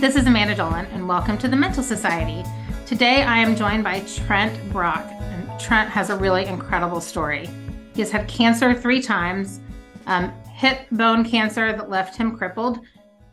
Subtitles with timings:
[0.00, 2.48] This is Amanda Dolan, and welcome to the Mental Society.
[2.86, 7.50] Today I am joined by Trent Brock, and Trent has a really incredible story.
[7.94, 9.58] He has had cancer three times
[10.06, 12.78] um, hip bone cancer that left him crippled,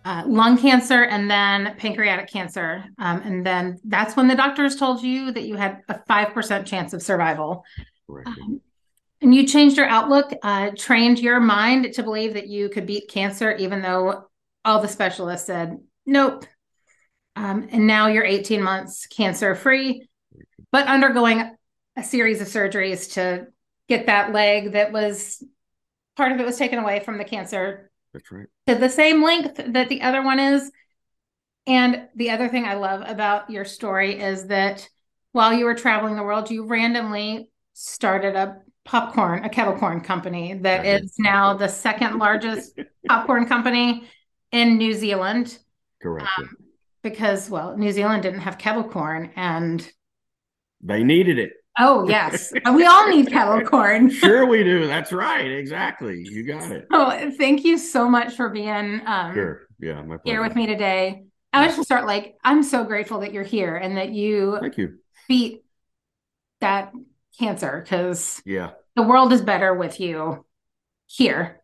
[0.05, 2.84] uh, lung cancer, and then pancreatic cancer.
[2.97, 6.93] Um, and then that's when the doctors told you that you had a 5% chance
[6.93, 7.63] of survival.
[8.25, 8.59] Um,
[9.22, 13.08] and you changed your outlook, uh, trained your mind to believe that you could beat
[13.08, 14.30] cancer, even though
[14.66, 15.77] all the specialists said,
[16.08, 16.44] nope.
[17.35, 20.07] Um, and now you're 18 months cancer free,
[20.71, 21.55] but undergoing
[21.98, 23.48] a series of surgeries to
[23.88, 25.44] get that leg that was
[26.16, 27.91] part of it was taken away from the cancer.
[28.13, 28.48] That's right.
[28.67, 30.71] To the same length that the other one is.
[31.67, 34.88] And the other thing I love about your story is that
[35.31, 40.53] while you were traveling the world, you randomly started a popcorn, a kettle corn company
[40.53, 44.08] that is now the second largest popcorn company
[44.52, 45.58] in New Zealand.
[46.02, 46.28] Correct.
[46.38, 46.56] Um,
[47.06, 49.88] because, well, New Zealand didn't have kettle corn and
[50.81, 51.53] they needed it.
[51.78, 52.52] Oh, yes.
[52.73, 54.09] we all need kettle corn.
[54.09, 54.88] sure, we do.
[54.88, 55.45] That's right.
[55.45, 56.20] Exactly.
[56.25, 56.88] You got it.
[56.92, 59.67] Oh, thank you so much for being um, sure.
[59.80, 61.25] Yeah, my here with me today.
[61.53, 64.78] I was just start like, I'm so grateful that you're here and that you, thank
[64.78, 64.97] you.
[65.28, 65.64] beat
[66.59, 66.92] that
[67.38, 70.44] cancer because yeah, the world is better with you
[71.06, 71.62] here.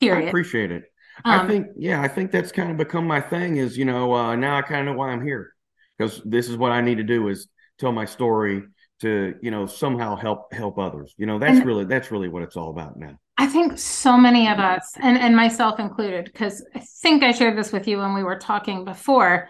[0.00, 0.26] Period.
[0.26, 0.84] I appreciate it.
[1.24, 3.56] Um, I think, yeah, I think that's kind of become my thing.
[3.56, 5.52] Is you know uh, now I kind of know why I'm here
[5.96, 8.62] because this is what I need to do is tell my story
[9.00, 11.14] to you know somehow help help others.
[11.16, 13.18] You know that's really that's really what it's all about now.
[13.38, 17.56] I think so many of us, and and myself included, because I think I shared
[17.56, 19.48] this with you when we were talking before.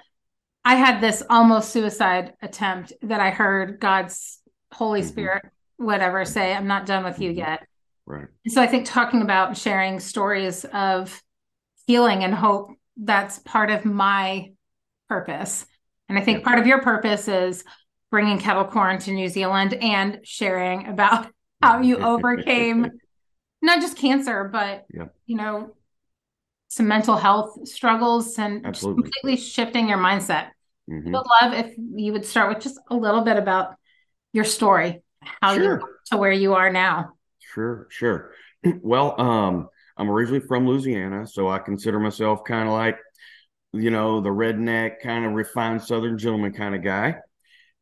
[0.64, 4.40] I had this almost suicide attempt that I heard God's
[4.72, 5.08] Holy mm-hmm.
[5.08, 5.44] Spirit,
[5.76, 7.38] whatever, say, I'm not done with you mm-hmm.
[7.38, 7.68] yet.
[8.04, 8.26] Right.
[8.48, 11.22] So I think talking about sharing stories of
[11.86, 14.52] healing and hope, that's part of my
[15.08, 15.66] purpose.
[16.08, 17.64] And I think part of your purpose is
[18.10, 21.28] bringing kettle corn to New Zealand and sharing about
[21.62, 22.90] how you overcame
[23.62, 24.86] not just cancer, but
[25.26, 25.74] you know,
[26.68, 30.50] some mental health struggles and completely shifting your mindset.
[30.90, 31.14] Mm-hmm.
[31.14, 33.76] I would love if you would start with just a little bit about
[34.32, 35.80] your story, how sure.
[35.80, 37.12] you to where you are now.
[37.38, 38.32] Sure, sure.
[38.82, 42.98] Well, um, I'm originally from Louisiana, so I consider myself kind of like,
[43.72, 47.16] you know, the redneck, kind of refined Southern gentleman kind of guy.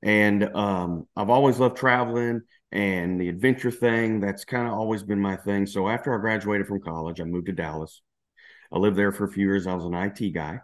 [0.02, 4.20] And um, I've always loved traveling and the adventure thing.
[4.20, 5.66] That's kind of always been my thing.
[5.66, 8.02] So after I graduated from college, I moved to Dallas.
[8.72, 9.66] I lived there for a few years.
[9.66, 10.60] I was an IT guy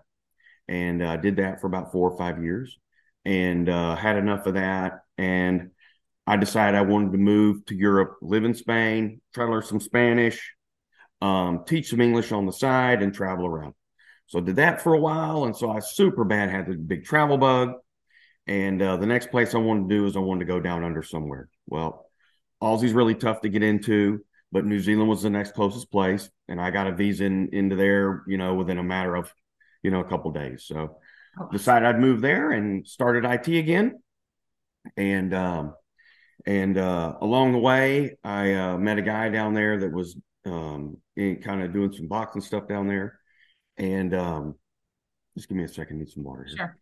[0.69, 2.79] and I uh, did that for about four or five years
[3.25, 5.01] and uh, had enough of that.
[5.19, 5.71] And
[6.27, 9.81] I decided I wanted to move to Europe, live in Spain, try to learn some
[9.81, 10.55] Spanish,
[11.21, 13.75] um, teach some English on the side, and travel around.
[14.27, 17.05] So I did that for a while, and so I super bad had the big
[17.05, 17.75] travel bug.
[18.47, 20.85] And uh, the next place I wanted to do is I wanted to go down
[20.85, 21.49] under somewhere.
[21.67, 22.07] Well,
[22.61, 26.61] Aussie's really tough to get into, but New Zealand was the next closest place, and
[26.61, 29.33] I got a visa in, into there, you know, within a matter of,
[29.83, 30.65] you know, a couple days.
[30.67, 30.99] So
[31.39, 31.49] oh.
[31.51, 34.01] decided I'd move there and started IT again.
[34.97, 35.75] And um,
[36.47, 40.17] and uh, along the way, I uh, met a guy down there that was
[40.47, 40.97] um,
[41.43, 43.19] kind of doing some boxing stuff down there.
[43.77, 44.55] And um,
[45.37, 46.57] just give me a second, need some water here.
[46.57, 46.79] Sure.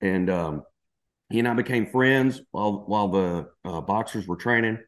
[0.00, 0.62] And um,
[1.30, 4.78] he and I became friends while while the uh, boxers were training.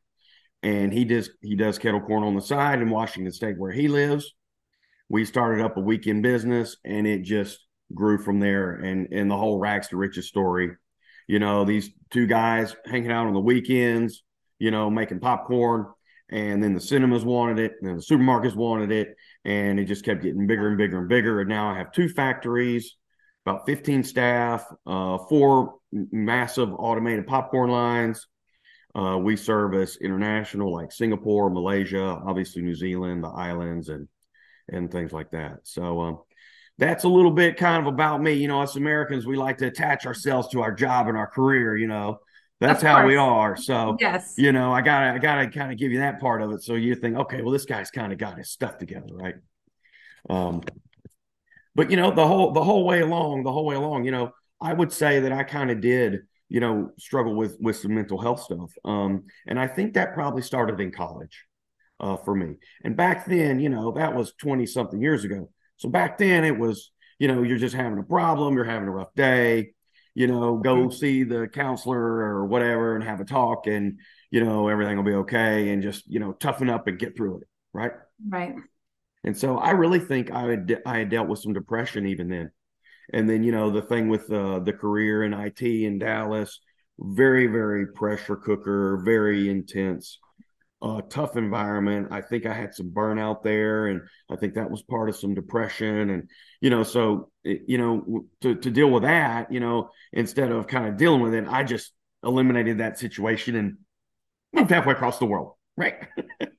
[0.62, 3.88] And he does he does kettle corn on the side in Washington State where he
[3.88, 4.34] lives.
[5.08, 7.58] We started up a weekend business, and it just
[7.94, 8.72] grew from there.
[8.72, 10.70] And and the whole rags to riches story.
[11.28, 14.22] You know, these two guys hanging out on the weekends,
[14.58, 15.86] you know, making popcorn.
[16.30, 20.22] And then the cinemas wanted it, and the supermarkets wanted it, and it just kept
[20.22, 21.40] getting bigger and bigger and bigger.
[21.40, 22.96] And now I have two factories,
[23.44, 28.26] about 15 staff, uh, four massive automated popcorn lines.
[28.94, 34.08] Uh, we service international like Singapore, Malaysia, obviously New Zealand, the islands, and
[34.68, 35.58] and things like that.
[35.64, 36.18] So um,
[36.78, 38.32] that's a little bit kind of about me.
[38.32, 41.76] You know, us Americans, we like to attach ourselves to our job and our career.
[41.76, 42.20] You know,
[42.60, 43.56] that's how we are.
[43.56, 46.52] So yes, you know, I gotta I gotta kind of give you that part of
[46.52, 46.62] it.
[46.62, 49.34] So you think, okay, well, this guy's kind of got his stuff together, right?
[50.30, 50.62] Um,
[51.74, 54.32] but you know, the whole the whole way along, the whole way along, you know,
[54.60, 58.20] I would say that I kind of did, you know, struggle with with some mental
[58.20, 58.70] health stuff.
[58.84, 61.44] Um, and I think that probably started in college
[62.00, 62.54] uh, for me.
[62.84, 65.50] And back then, you know, that was twenty something years ago.
[65.76, 68.92] So back then, it was, you know, you're just having a problem, you're having a
[68.92, 69.73] rough day
[70.14, 70.90] you know, go mm-hmm.
[70.90, 73.98] see the counselor or whatever and have a talk and,
[74.30, 77.38] you know, everything will be okay and just, you know, toughen up and get through
[77.38, 77.48] it.
[77.72, 77.92] Right.
[78.28, 78.54] Right.
[79.24, 82.50] And so I really think I had I had dealt with some depression even then.
[83.12, 86.60] And then you know the thing with uh, the career in IT in Dallas,
[86.98, 90.18] very very pressure cooker, very intense,
[90.84, 92.08] uh, tough environment.
[92.10, 95.34] I think I had some burnout there, and I think that was part of some
[95.34, 96.10] depression.
[96.10, 96.28] And
[96.60, 100.86] you know, so you know to to deal with that, you know, instead of kind
[100.86, 101.92] of dealing with it, I just
[102.22, 103.78] eliminated that situation and
[104.52, 105.54] moved halfway across the world.
[105.76, 105.94] Right.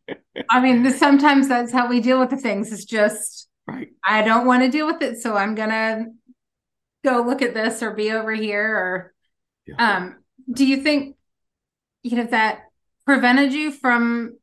[0.50, 2.72] I mean, sometimes that's how we deal with the things.
[2.72, 3.90] It's just, right.
[4.06, 5.22] I don't want to deal with it.
[5.22, 6.06] So I'm going to
[7.04, 8.76] go look at this or be over here.
[8.76, 9.14] Or,
[9.66, 9.98] yeah.
[9.98, 10.18] um,
[10.52, 11.16] do you think,
[12.04, 12.65] you know, that
[13.06, 14.38] prevented you from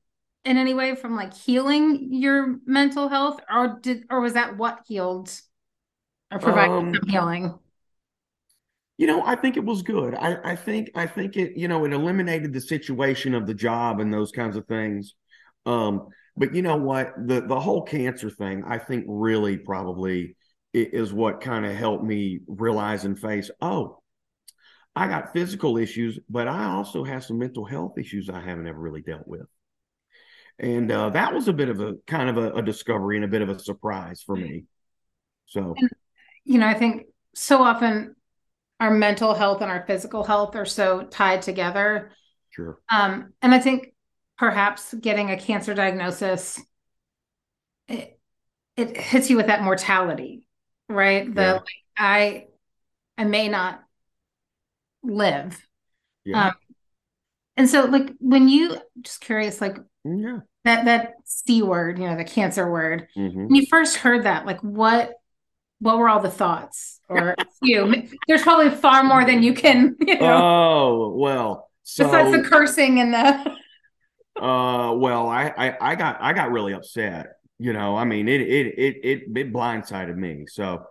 [0.45, 4.81] in any way from like healing your mental health or did, or was that what
[4.87, 5.31] healed
[6.31, 7.59] or provided um, some healing?
[8.99, 10.15] You know, I think it was good.
[10.15, 14.01] I, I think I think it, you know, it eliminated the situation of the job
[14.01, 15.15] and those kinds of things.
[15.67, 17.13] Um, but you know what?
[17.27, 20.37] The the whole cancer thing, I think really probably
[20.75, 24.02] is what kind of helped me realize and face, oh,
[24.95, 28.79] I got physical issues, but I also have some mental health issues I haven't ever
[28.79, 29.47] really dealt with.
[30.59, 33.29] And uh, that was a bit of a kind of a, a discovery and a
[33.29, 34.65] bit of a surprise for me.
[35.47, 35.91] So, and,
[36.45, 38.17] you know, I think so often
[38.79, 42.13] our mental health and our physical health are so tied together.
[42.51, 42.79] Sure.
[42.91, 43.93] Um, and I think
[44.43, 46.61] perhaps getting a cancer diagnosis
[47.87, 48.19] it,
[48.77, 50.49] it hits you with that mortality
[50.89, 51.53] right the yeah.
[51.53, 51.65] like,
[51.97, 52.47] i
[53.17, 53.83] i may not
[55.03, 55.67] live
[56.25, 56.49] yeah.
[56.49, 56.55] um
[57.57, 62.17] and so like when you just curious like yeah that that c word you know
[62.17, 63.45] the cancer word mm-hmm.
[63.47, 65.15] when you first heard that like what
[65.81, 70.19] what were all the thoughts or you there's probably far more than you can you
[70.19, 73.57] know oh well so besides the cursing and the
[74.37, 77.35] uh, well, I, I, I got, I got really upset.
[77.59, 80.47] You know, I mean, it, it, it, it, it blindsided me.
[80.49, 80.85] So,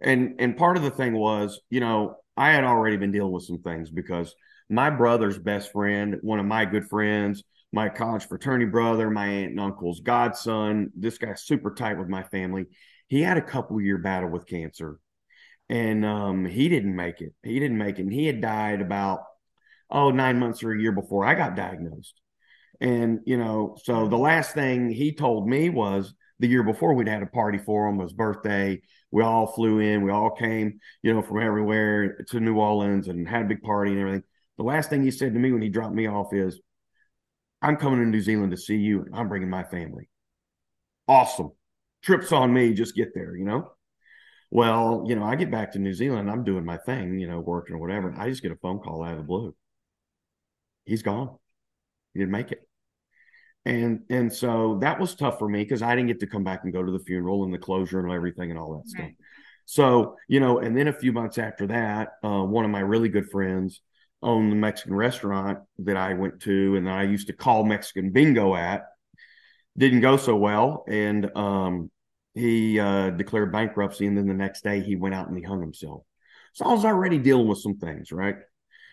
[0.00, 3.44] and, and part of the thing was, you know, I had already been dealing with
[3.44, 4.34] some things because
[4.68, 9.52] my brother's best friend, one of my good friends, my college fraternity brother, my aunt
[9.52, 12.66] and uncle's godson, this guy's super tight with my family.
[13.06, 14.98] He had a couple year battle with cancer
[15.68, 17.32] and um, he didn't make it.
[17.44, 18.02] He didn't make it.
[18.02, 19.20] And he had died about,
[19.88, 22.20] oh, nine months or a year before I got diagnosed.
[22.80, 27.06] And, you know, so the last thing he told me was the year before we'd
[27.06, 28.82] had a party for him, his birthday.
[29.12, 33.28] We all flew in, we all came, you know, from everywhere to New Orleans and
[33.28, 34.24] had a big party and everything.
[34.56, 36.60] The last thing he said to me when he dropped me off is,
[37.60, 40.08] I'm coming to New Zealand to see you and I'm bringing my family.
[41.06, 41.50] Awesome.
[42.02, 43.70] Trips on me, just get there, you know?
[44.50, 47.40] Well, you know, I get back to New Zealand, I'm doing my thing, you know,
[47.40, 48.14] working or whatever.
[48.18, 49.54] I just get a phone call out of the blue.
[50.84, 51.36] He's gone.
[52.14, 52.66] He didn't make it
[53.64, 56.64] and and so that was tough for me because I didn't get to come back
[56.64, 59.10] and go to the funeral and the closure and everything and all that stuff.
[59.66, 63.08] So you know, and then a few months after that, uh, one of my really
[63.08, 63.80] good friends
[64.22, 68.54] owned the Mexican restaurant that I went to and I used to call Mexican bingo
[68.54, 68.86] at.
[69.78, 71.90] Didn't go so well, and um,
[72.34, 75.60] he uh, declared bankruptcy, and then the next day he went out and he hung
[75.60, 76.02] himself.
[76.52, 78.36] So I was already dealing with some things, right?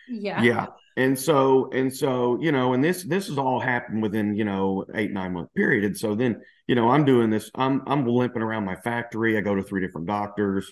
[0.09, 0.41] Yeah.
[0.41, 0.65] Yeah.
[0.97, 4.85] And so and so you know and this this has all happened within you know
[4.95, 5.85] eight nine month period.
[5.85, 9.37] And so then you know i'm doing this i'm i'm limping around my factory.
[9.37, 10.69] I go to three different doctors.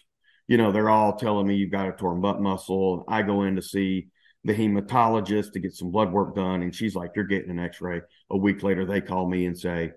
[0.47, 3.05] You know they're all telling me you've got a torn butt muscle.
[3.07, 4.07] I go in to see
[4.43, 6.61] the hematologist to get some blood work done.
[6.61, 8.01] And she's like you're getting an x-ray.
[8.29, 9.91] A week later they call me and say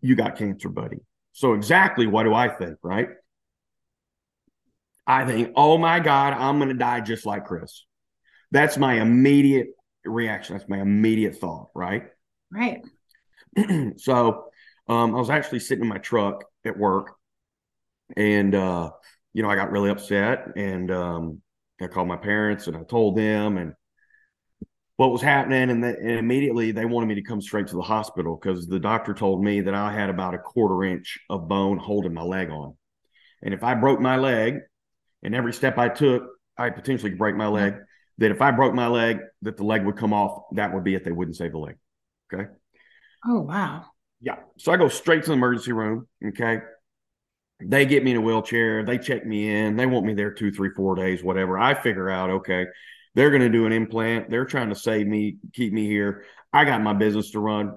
[0.00, 0.98] you got cancer buddy.
[1.32, 3.08] So exactly what do i think right?
[5.06, 7.84] I think oh my god i'm going to die just like chris
[8.54, 9.70] that's my immediate
[10.04, 10.56] reaction.
[10.56, 12.04] That's my immediate thought, right?
[12.52, 12.82] Right.
[13.98, 14.44] so
[14.88, 17.16] um, I was actually sitting in my truck at work
[18.16, 18.92] and, uh,
[19.32, 21.42] you know, I got really upset and um,
[21.82, 23.74] I called my parents and I told them and
[24.98, 25.70] what was happening.
[25.70, 29.14] And, and immediately they wanted me to come straight to the hospital because the doctor
[29.14, 32.76] told me that I had about a quarter inch of bone holding my leg on.
[33.42, 34.60] And if I broke my leg
[35.24, 36.22] and every step I took,
[36.56, 37.74] I potentially could break my leg
[38.18, 40.44] that if I broke my leg, that the leg would come off.
[40.52, 41.04] That would be it.
[41.04, 41.76] They wouldn't save the leg.
[42.32, 42.48] Okay.
[43.26, 43.86] Oh wow.
[44.20, 44.36] Yeah.
[44.58, 46.08] So I go straight to the emergency room.
[46.26, 46.58] Okay.
[47.60, 48.84] They get me in a wheelchair.
[48.84, 49.76] They check me in.
[49.76, 51.58] They want me there two, three, four days, whatever.
[51.58, 52.66] I figure out, okay,
[53.14, 54.28] they're going to do an implant.
[54.28, 56.24] They're trying to save me, keep me here.
[56.52, 57.76] I got my business to run.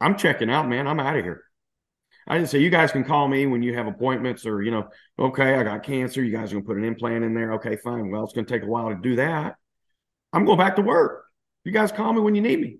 [0.00, 0.86] I'm checking out, man.
[0.86, 1.44] I'm out of here.
[2.26, 4.88] I didn't say you guys can call me when you have appointments or, you know,
[5.18, 6.22] okay, I got cancer.
[6.22, 7.54] You guys are going to put an implant in there.
[7.54, 8.10] Okay, fine.
[8.10, 9.56] Well, it's going to take a while to do that.
[10.32, 11.24] I'm going back to work.
[11.64, 12.78] You guys call me when you need me.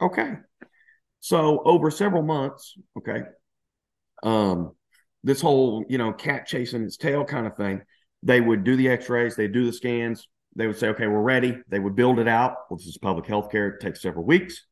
[0.00, 0.34] Okay.
[1.20, 3.22] So over several months, okay,
[4.22, 4.72] um,
[5.24, 7.82] this whole you know cat chasing its tail kind of thing.
[8.22, 10.28] They would do the X-rays, they do the scans.
[10.56, 12.54] They would say, "Okay, we're ready." They would build it out.
[12.68, 13.68] Well, this is public health care.
[13.68, 14.64] It takes several weeks.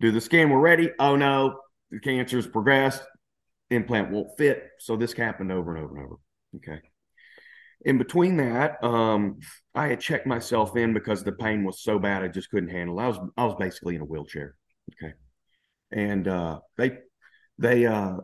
[0.00, 0.50] Do the scan.
[0.50, 0.90] We're ready.
[0.98, 1.60] Oh no,
[1.90, 3.02] the cancer's progressed.
[3.70, 4.68] Implant won't fit.
[4.78, 6.16] So this happened over and over and over.
[6.56, 6.89] Okay.
[7.82, 9.38] In between that, um,
[9.74, 12.98] I had checked myself in because the pain was so bad I just couldn't handle.
[12.98, 14.54] I was I was basically in a wheelchair.
[14.92, 15.14] Okay,
[15.90, 16.98] and uh, they
[17.58, 18.18] they uh,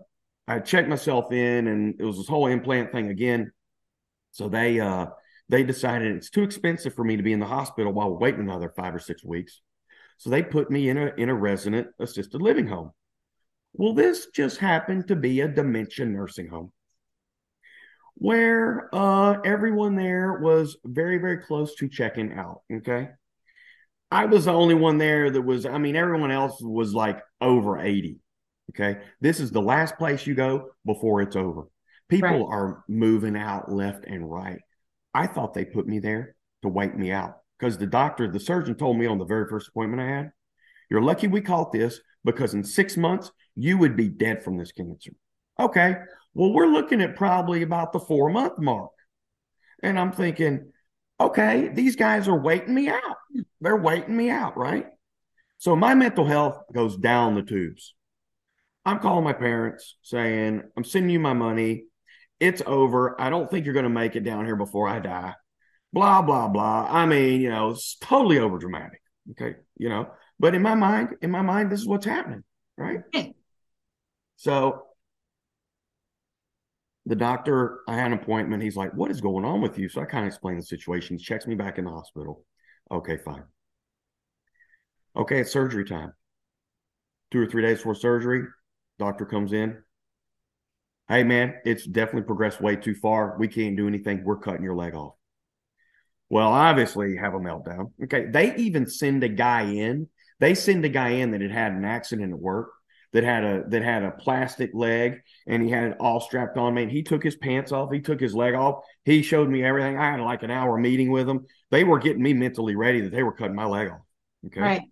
[0.47, 3.53] I checked myself in, and it was this whole implant thing again.
[4.33, 5.07] So they uh,
[5.49, 8.73] they decided it's too expensive for me to be in the hospital while waiting another
[8.77, 9.63] five or six weeks.
[10.19, 12.91] So they put me in a in a resident assisted living home.
[13.73, 16.73] Well, this just happened to be a dementia nursing home
[18.19, 22.63] where uh, everyone there was very, very close to checking out.
[22.73, 23.11] Okay.
[24.11, 27.79] I was the only one there that was, I mean, everyone else was like over
[27.79, 28.19] 80.
[28.71, 29.01] Okay.
[29.21, 31.65] This is the last place you go before it's over.
[32.09, 32.55] People right.
[32.55, 34.61] are moving out left and right.
[35.13, 38.77] I thought they put me there to wait me out because the doctor, the surgeon
[38.77, 40.33] told me on the very first appointment I had,
[40.91, 44.73] you're lucky we caught this because in six months, you would be dead from this
[44.73, 45.13] cancer.
[45.59, 45.97] Okay.
[46.35, 48.91] Well, we're looking at probably about the four month mark.
[49.83, 50.73] And I'm thinking,
[51.21, 53.17] okay, these guys are waiting me out.
[53.61, 54.87] They're waiting me out, right?
[55.59, 57.95] So my mental health goes down the tubes.
[58.85, 61.85] I'm calling my parents saying, I'm sending you my money.
[62.39, 63.21] It's over.
[63.21, 65.35] I don't think you're going to make it down here before I die.
[65.93, 66.87] Blah, blah, blah.
[66.89, 69.01] I mean, you know, it's totally over dramatic.
[69.31, 69.57] Okay.
[69.79, 72.45] You know, but in my mind, in my mind, this is what's happening.
[72.77, 73.01] Right.
[74.37, 74.86] So
[77.07, 78.63] the doctor, I had an appointment.
[78.63, 79.89] He's like, What is going on with you?
[79.89, 81.17] So I kind of explained the situation.
[81.17, 82.45] He checks me back in the hospital.
[82.91, 83.45] Okay, fine.
[85.17, 86.13] Okay, it's surgery time.
[87.31, 88.43] Two or three days before surgery,
[88.99, 89.83] doctor comes in.
[91.09, 93.37] Hey, man, it's definitely progressed way too far.
[93.39, 94.25] We can't do anything.
[94.25, 95.15] We're cutting your leg off.
[96.29, 97.93] Well, obviously, have a meltdown.
[98.03, 98.27] Okay.
[98.27, 100.09] They even send a guy in.
[100.41, 102.71] They send a guy in that had had an accident at work
[103.13, 106.75] that had a that had a plastic leg and he had it all strapped on
[106.75, 106.83] me.
[106.83, 109.97] And he took his pants off, he took his leg off, he showed me everything.
[109.97, 111.47] I had like an hour meeting with them.
[111.71, 114.01] They were getting me mentally ready that they were cutting my leg off.
[114.47, 114.61] Okay.
[114.61, 114.83] Right.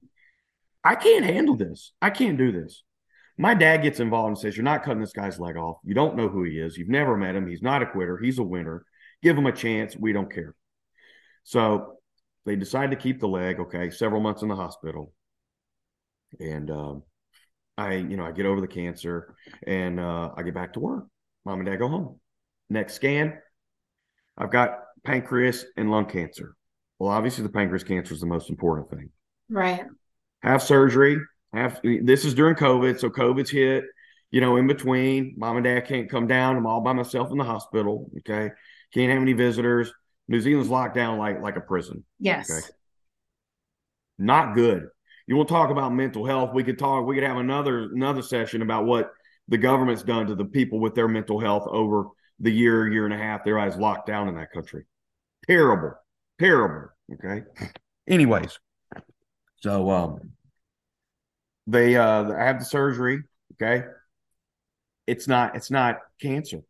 [0.83, 1.93] I can't handle this.
[2.03, 2.83] I can't do this.
[3.37, 5.79] My dad gets involved and says, You're not cutting this guy's leg off.
[5.85, 6.77] You don't know who he is.
[6.77, 7.49] You've never met him.
[7.49, 8.19] He's not a quitter.
[8.19, 8.85] He's a winner.
[9.23, 9.97] Give him a chance.
[9.97, 10.55] We don't care.
[11.43, 11.95] So
[12.47, 13.59] they decide to keep the leg.
[13.59, 13.91] Okay.
[13.91, 15.13] Several months in the hospital.
[16.39, 17.03] And um,
[17.77, 19.35] I, you know, I get over the cancer
[19.67, 21.07] and uh, I get back to work.
[21.45, 22.21] Mom and dad go home.
[22.71, 23.39] Next scan,
[24.39, 26.55] I've got pancreas and lung cancer.
[26.99, 29.11] Well, obviously, the pancreas cancer is the most important thing.
[29.51, 29.85] Right.
[30.43, 31.19] Have surgery.
[31.53, 33.85] Have this is during COVID, so COVID's hit.
[34.31, 36.57] You know, in between, mom and dad can't come down.
[36.57, 38.11] I'm all by myself in the hospital.
[38.21, 38.51] Okay,
[38.93, 39.93] can't have any visitors.
[40.27, 42.05] New Zealand's locked down like like a prison.
[42.19, 42.51] Yes.
[42.51, 42.67] Okay?
[44.19, 44.89] Not good
[45.27, 46.53] you to talk about mental health?
[46.53, 49.11] We could talk we could have another another session about what
[49.49, 52.07] the government's done to the people with their mental health over
[52.41, 53.45] the year year and a half.
[53.45, 54.85] Their eyes locked down in that country.
[55.47, 55.93] Terrible
[56.39, 57.43] terrible okay?
[58.09, 58.59] Anyways
[59.57, 60.33] so um
[61.67, 63.23] they uh I have the surgery
[63.55, 63.87] okay?
[65.07, 66.61] It's not it's not cancer.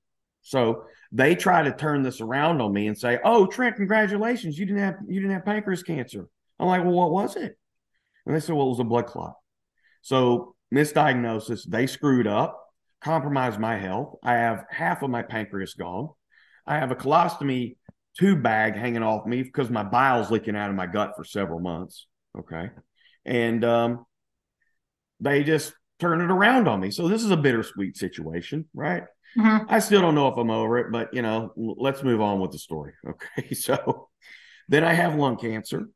[0.42, 4.58] So they try to turn this around on me and say oh trent congratulations.
[4.58, 6.28] You didn't have you didn't have pancreas cancer.
[6.60, 7.58] I'm like well what was it
[8.26, 9.34] and they said, well, it was a blood clot.
[10.02, 12.60] So misdiagnosis, they screwed up,
[13.00, 14.16] compromised my health.
[14.22, 16.10] I have half of my pancreas gone.
[16.66, 17.76] I have a colostomy
[18.18, 21.60] tube bag hanging off me because my bile's leaking out of my gut for several
[21.60, 22.06] months.
[22.38, 22.70] Okay.
[23.24, 24.06] And um,
[25.20, 26.90] they just turn it around on me.
[26.90, 29.04] So this is a bittersweet situation, right?
[29.38, 29.66] Mm-hmm.
[29.68, 32.52] I still don't know if I'm over it, but you know, let's move on with
[32.52, 32.92] the story.
[33.08, 33.54] Okay.
[33.54, 34.08] So
[34.68, 35.88] then I have lung cancer.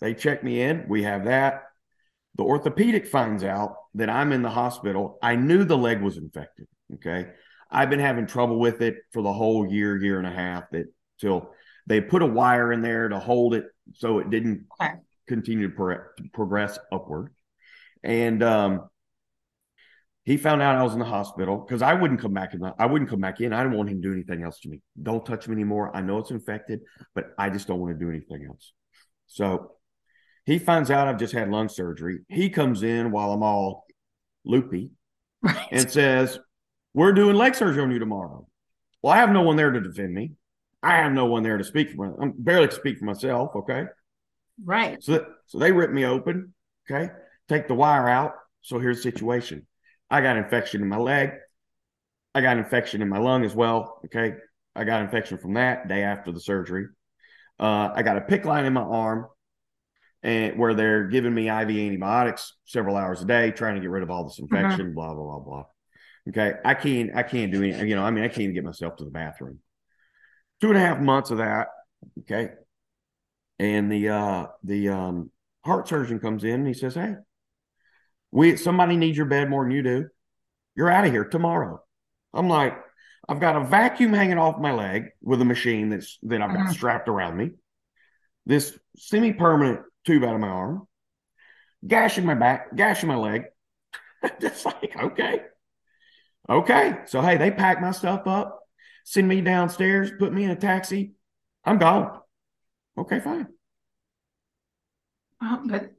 [0.00, 0.86] They check me in.
[0.88, 1.62] We have that.
[2.36, 5.18] The orthopedic finds out that I'm in the hospital.
[5.22, 6.66] I knew the leg was infected.
[6.94, 7.28] Okay.
[7.70, 10.86] I've been having trouble with it for the whole year, year and a half that
[11.20, 11.50] till
[11.86, 14.94] they put a wire in there to hold it so it didn't okay.
[15.26, 17.32] continue to, pro- to, progress upward.
[18.02, 18.88] And um,
[20.24, 22.60] he found out I was in the hospital because I wouldn't come back in.
[22.60, 23.52] The, I wouldn't come back in.
[23.52, 24.80] I didn't want him to do anything else to me.
[25.02, 25.94] Don't touch me anymore.
[25.96, 26.80] I know it's infected,
[27.14, 28.72] but I just don't want to do anything else.
[29.26, 29.72] So
[30.46, 32.20] he finds out I've just had lung surgery.
[32.28, 33.84] He comes in while I'm all
[34.44, 34.92] loopy
[35.42, 35.68] right.
[35.72, 36.38] and says,
[36.94, 38.46] We're doing leg surgery on you tomorrow.
[39.02, 40.32] Well, I have no one there to defend me.
[40.82, 42.14] I have no one there to speak for me.
[42.20, 43.56] I'm barely to speak for myself.
[43.56, 43.86] Okay.
[44.64, 45.02] Right.
[45.02, 46.54] So, so they rip me open.
[46.88, 47.12] Okay.
[47.48, 48.34] Take the wire out.
[48.62, 49.66] So here's the situation
[50.08, 51.32] I got infection in my leg.
[52.36, 54.00] I got an infection in my lung as well.
[54.04, 54.34] Okay.
[54.76, 56.86] I got infection from that day after the surgery.
[57.58, 59.26] Uh, I got a PICC line in my arm
[60.26, 64.02] and where they're giving me IV antibiotics several hours a day, trying to get rid
[64.02, 64.56] of all this mm-hmm.
[64.56, 65.64] infection, blah, blah, blah, blah.
[66.28, 66.54] Okay.
[66.64, 68.96] I can't, I can't do any, you know, I mean, I can't even get myself
[68.96, 69.60] to the bathroom.
[70.60, 71.68] Two and a half months of that.
[72.22, 72.50] Okay.
[73.60, 75.30] And the, uh, the, um,
[75.64, 77.14] heart surgeon comes in and he says, Hey,
[78.32, 80.08] we, somebody needs your bed more than you do.
[80.74, 81.80] You're out of here tomorrow.
[82.34, 82.76] I'm like,
[83.28, 86.62] I've got a vacuum hanging off my leg with a machine that's that I've got
[86.62, 86.72] uh-huh.
[86.72, 87.50] strapped around me.
[88.44, 90.86] This semi-permanent tube out of my arm,
[91.86, 93.44] gashing my back, gashing my leg.
[94.40, 95.40] Just like, okay.
[96.48, 96.98] Okay.
[97.06, 98.60] So hey, they pack my stuff up,
[99.04, 101.12] send me downstairs, put me in a taxi.
[101.64, 102.20] I'm gone.
[102.96, 103.48] Okay, fine.
[105.40, 105.90] Well, but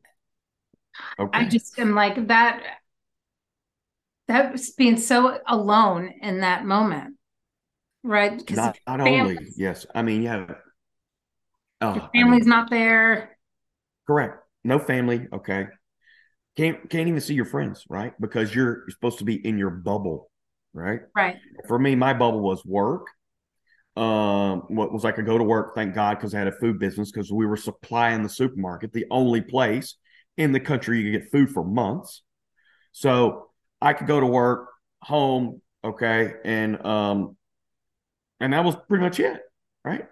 [1.19, 1.39] okay.
[1.39, 2.63] I just am like that
[4.27, 7.15] that was being so alone in that moment
[8.03, 10.53] right because not, not only yes i mean yeah uh,
[11.81, 13.36] oh, your family's I mean, not there
[14.07, 14.43] correct.
[14.63, 15.67] No family okay.
[16.55, 18.13] Can't can't even see your friends right?
[18.19, 20.31] Because you're, you're supposed to be in your bubble
[20.73, 21.01] right?
[21.15, 21.37] Right.
[21.67, 23.07] For me my bubble was work.
[23.95, 26.77] Um what was like a go to work thank god because i had a food
[26.77, 29.95] business because we were supplying the supermarket the only place
[30.37, 32.21] in the country you could get food for months.
[32.91, 33.49] So
[33.81, 34.69] I could go to work,
[35.01, 37.35] home, okay, and um,
[38.39, 39.41] and that was pretty much it,
[39.83, 40.05] right?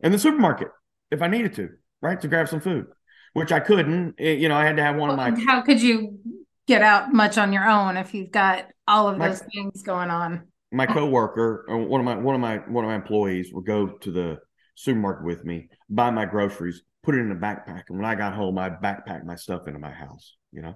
[0.00, 0.68] And the supermarket,
[1.10, 1.70] if I needed to,
[2.02, 2.86] right, to grab some food,
[3.32, 4.16] which I couldn't.
[4.18, 5.44] It, you know, I had to have one well, of my.
[5.44, 6.18] How could you
[6.66, 10.10] get out much on your own if you've got all of my, those things going
[10.10, 10.48] on?
[10.70, 13.86] My coworker, or one of my one of my one of my employees, would go
[13.86, 14.38] to the
[14.74, 18.34] supermarket with me, buy my groceries, put it in a backpack, and when I got
[18.34, 20.36] home, I'd backpack my stuff into my house.
[20.50, 20.74] You know.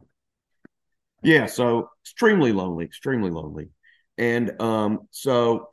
[1.23, 3.71] Yeah, so extremely lonely, extremely lonely,
[4.17, 5.71] and um, so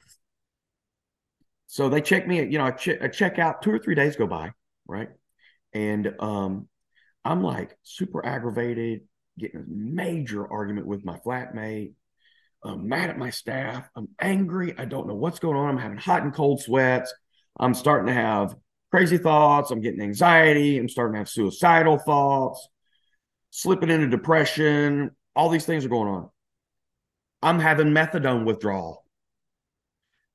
[1.67, 2.37] so they check me.
[2.37, 3.61] You know, I, I check out.
[3.61, 4.51] Two or three days go by,
[4.87, 5.09] right,
[5.73, 6.67] and um,
[7.25, 9.01] I'm like super aggravated,
[9.37, 11.93] getting a major argument with my flatmate.
[12.63, 13.87] I'm mad at my staff.
[13.95, 14.73] I'm angry.
[14.77, 15.69] I don't know what's going on.
[15.69, 17.13] I'm having hot and cold sweats.
[17.59, 18.55] I'm starting to have
[18.89, 19.71] crazy thoughts.
[19.71, 20.77] I'm getting anxiety.
[20.77, 22.67] I'm starting to have suicidal thoughts,
[23.49, 26.29] slipping into depression all these things are going on.
[27.41, 29.05] I'm having methadone withdrawal.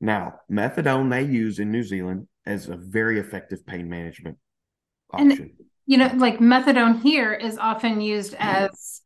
[0.01, 4.39] Now, methadone they use in New Zealand as a very effective pain management
[5.13, 5.31] option.
[5.31, 5.51] And,
[5.87, 9.03] you know, like methadone here is often used as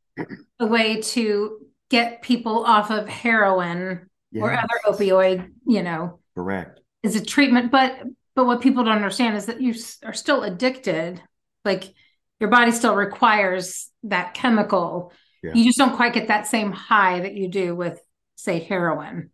[0.58, 1.58] a way to
[1.90, 4.42] get people off of heroin yes.
[4.42, 6.18] or other opioid, you know.
[6.34, 6.80] Correct.
[7.02, 7.98] Is a treatment, but
[8.34, 11.22] but what people don't understand is that you are still addicted.
[11.64, 11.92] Like
[12.40, 15.12] your body still requires that chemical
[15.42, 15.54] yeah.
[15.54, 18.00] You just don't quite get that same high that you do with,
[18.36, 19.30] say, heroin.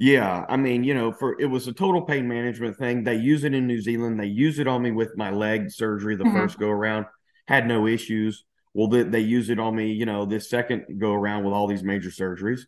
[0.00, 3.04] Yeah, I mean, you know, for it was a total pain management thing.
[3.04, 4.18] They use it in New Zealand.
[4.18, 6.38] They use it on me with my leg surgery the mm-hmm.
[6.38, 7.04] first go around.
[7.46, 8.44] Had no issues.
[8.72, 11.66] Well, they, they use it on me, you know, this second go around with all
[11.66, 12.62] these major surgeries,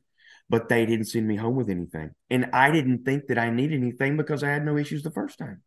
[0.51, 2.11] but they didn't send me home with anything.
[2.29, 5.39] And I didn't think that I needed anything because I had no issues the first
[5.39, 5.63] time.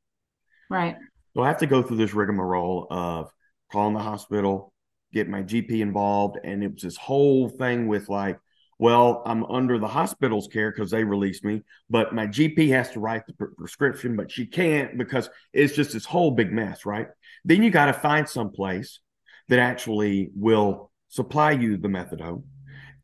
[0.69, 0.97] Right.
[1.33, 3.31] So I have to go through this rigmarole of
[3.71, 4.71] calling the hospital,
[5.13, 6.37] get my GP involved.
[6.43, 8.37] And it was this whole thing with like,
[8.77, 12.99] well, I'm under the hospital's care because they released me, but my GP has to
[12.99, 17.07] write the prescription, but she can't because it's just this whole big mess, right?
[17.45, 18.99] Then you got to find some place
[19.47, 22.43] that actually will supply you the methadone.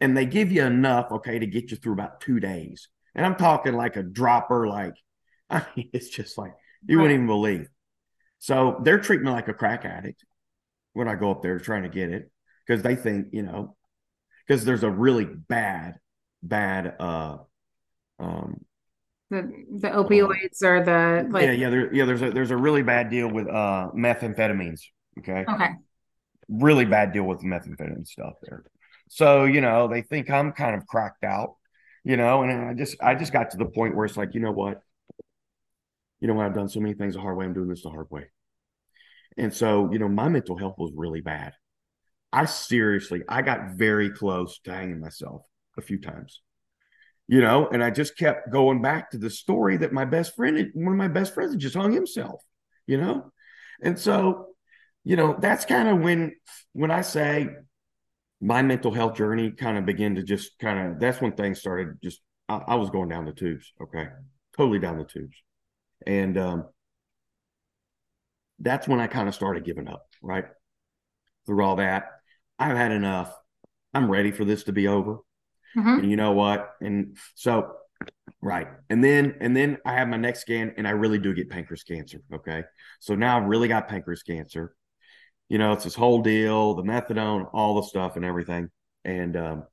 [0.01, 2.89] And they give you enough, okay, to get you through about two days.
[3.15, 4.95] And I'm talking like a dropper, like,
[5.49, 6.53] I mean, it's just like
[6.87, 7.67] you wouldn't even believe.
[8.39, 10.25] So they're treating me like a crack addict
[10.93, 12.31] when I go up there trying to get it
[12.65, 13.75] because they think, you know,
[14.51, 15.95] because there's a really bad,
[16.43, 17.37] bad, uh,
[18.19, 18.59] um,
[19.29, 22.57] the the opioids uh, or the like yeah yeah there, yeah there's a there's a
[22.57, 24.81] really bad deal with uh methamphetamines
[25.19, 25.45] okay?
[25.47, 25.69] Okay.
[26.49, 28.65] Really bad deal with methamphetamine stuff there.
[29.07, 31.55] So you know they think I'm kind of cracked out
[32.03, 34.41] you know and I just I just got to the point where it's like you
[34.41, 34.81] know what?
[36.19, 36.47] You know what?
[36.47, 38.25] I've done so many things the hard way I'm doing this the hard way.
[39.37, 41.53] And so, you know, my mental health was really bad.
[42.33, 45.43] I seriously, I got very close to hanging myself
[45.77, 46.41] a few times,
[47.27, 50.71] you know, and I just kept going back to the story that my best friend,
[50.73, 52.41] one of my best friends, had just hung himself,
[52.87, 53.31] you know,
[53.81, 54.47] and so,
[55.03, 56.33] you know, that's kind of when,
[56.73, 57.49] when I say
[58.39, 61.97] my mental health journey kind of began to just kind of, that's when things started
[62.03, 63.71] just, I, I was going down the tubes.
[63.81, 64.07] Okay.
[64.55, 65.35] Totally down the tubes.
[66.05, 66.65] And, um,
[68.59, 70.45] that's when I kind of started giving up, right?
[71.47, 72.20] Through all that,
[72.61, 73.35] I've had enough.
[73.93, 75.17] I'm ready for this to be over.
[75.77, 75.99] Mm-hmm.
[75.99, 76.71] And you know what?
[76.81, 77.75] And so
[78.41, 78.67] Right.
[78.89, 81.83] And then and then I have my next scan and I really do get pancreas
[81.83, 82.21] cancer.
[82.33, 82.63] Okay.
[82.99, 84.75] So now I've really got pancreas cancer.
[85.47, 88.69] You know, it's this whole deal, the methadone, all the stuff and everything.
[89.03, 89.63] And um,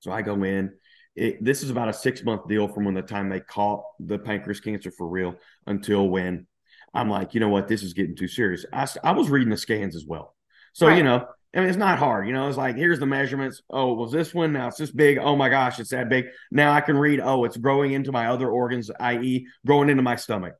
[0.00, 0.72] so I go in.
[1.14, 4.18] It, this is about a six month deal from when the time they caught the
[4.18, 6.48] pancreas cancer for real until when
[6.92, 8.64] I'm like, you know what, this is getting too serious.
[8.72, 10.34] I, I was reading the scans as well.
[10.72, 10.96] So, right.
[10.96, 12.26] you know, I mean, it's not hard.
[12.26, 13.62] You know, it's like, here's the measurements.
[13.70, 14.52] Oh, was this one?
[14.52, 15.18] Now it's this big.
[15.18, 16.26] Oh my gosh, it's that big.
[16.50, 20.16] Now I can read, oh, it's growing into my other organs, i.e., growing into my
[20.16, 20.54] stomach.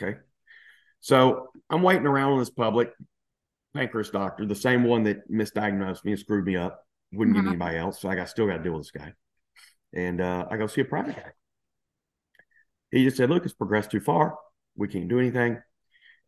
[0.00, 0.18] Okay.
[1.00, 2.92] So I'm waiting around on this public
[3.74, 6.80] pancreas doctor, the same one that misdiagnosed me and screwed me up,
[7.12, 7.46] wouldn't mm-hmm.
[7.46, 8.00] give anybody else.
[8.00, 9.14] So I got still got to deal with this guy.
[9.92, 11.32] And uh, I go see a private guy.
[12.92, 14.36] He just said, look, it's progressed too far.
[14.76, 15.60] We can't do anything.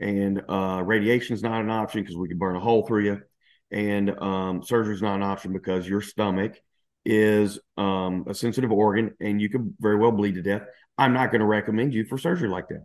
[0.00, 3.22] And uh, radiation is not an option because we can burn a hole through you
[3.70, 6.58] and um, surgery is not an option because your stomach
[7.04, 10.62] is um, a sensitive organ and you could very well bleed to death.
[10.96, 12.84] I'm not going to recommend you for surgery like that.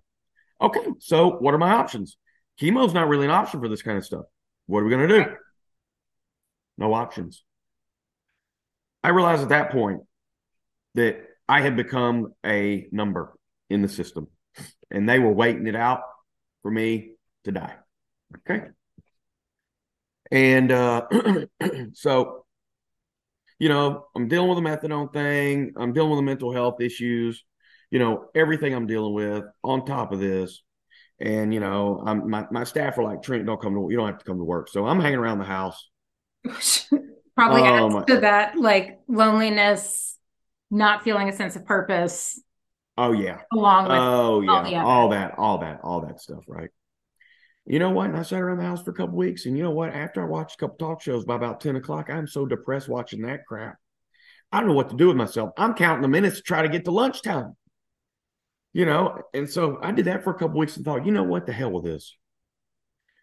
[0.62, 2.18] Okay, so what are my options?
[2.62, 4.26] Chemo is not really an option for this kind of stuff.
[4.68, 5.32] What are we going to do?
[6.78, 7.44] No options.
[9.04, 10.02] I realized at that point
[10.96, 11.18] that
[11.50, 13.34] I had become a number
[13.70, 14.28] in the system
[14.90, 16.02] and they were waiting it out
[16.62, 17.76] for me to die.
[18.50, 18.68] Okay.
[20.34, 21.06] And uh,
[21.94, 22.46] so,
[23.60, 25.74] you know, I'm dealing with a methadone thing.
[25.78, 27.46] I'm dealing with the mental health issues.
[27.92, 30.64] You know, everything I'm dealing with on top of this.
[31.20, 34.08] And you know, I'm my, my staff are like Trent, don't come to you don't
[34.08, 34.70] have to come to work.
[34.70, 35.88] So I'm hanging around the house.
[37.36, 40.18] Probably um, adds to that like loneliness,
[40.72, 42.42] not feeling a sense of purpose.
[42.98, 43.42] Oh yeah.
[43.54, 46.72] Along with oh yeah, all, all that, all that, all that stuff, right?
[47.66, 48.10] You know what?
[48.10, 49.94] And I sat around the house for a couple weeks, and you know what?
[49.94, 53.22] After I watched a couple talk shows by about 10 o'clock, I'm so depressed watching
[53.22, 53.78] that crap.
[54.52, 55.52] I don't know what to do with myself.
[55.58, 57.56] I'm counting the minutes to try to get to lunchtime.
[58.74, 61.24] You know, and so I did that for a couple weeks and thought, you know
[61.24, 61.46] what?
[61.46, 62.16] The hell with this.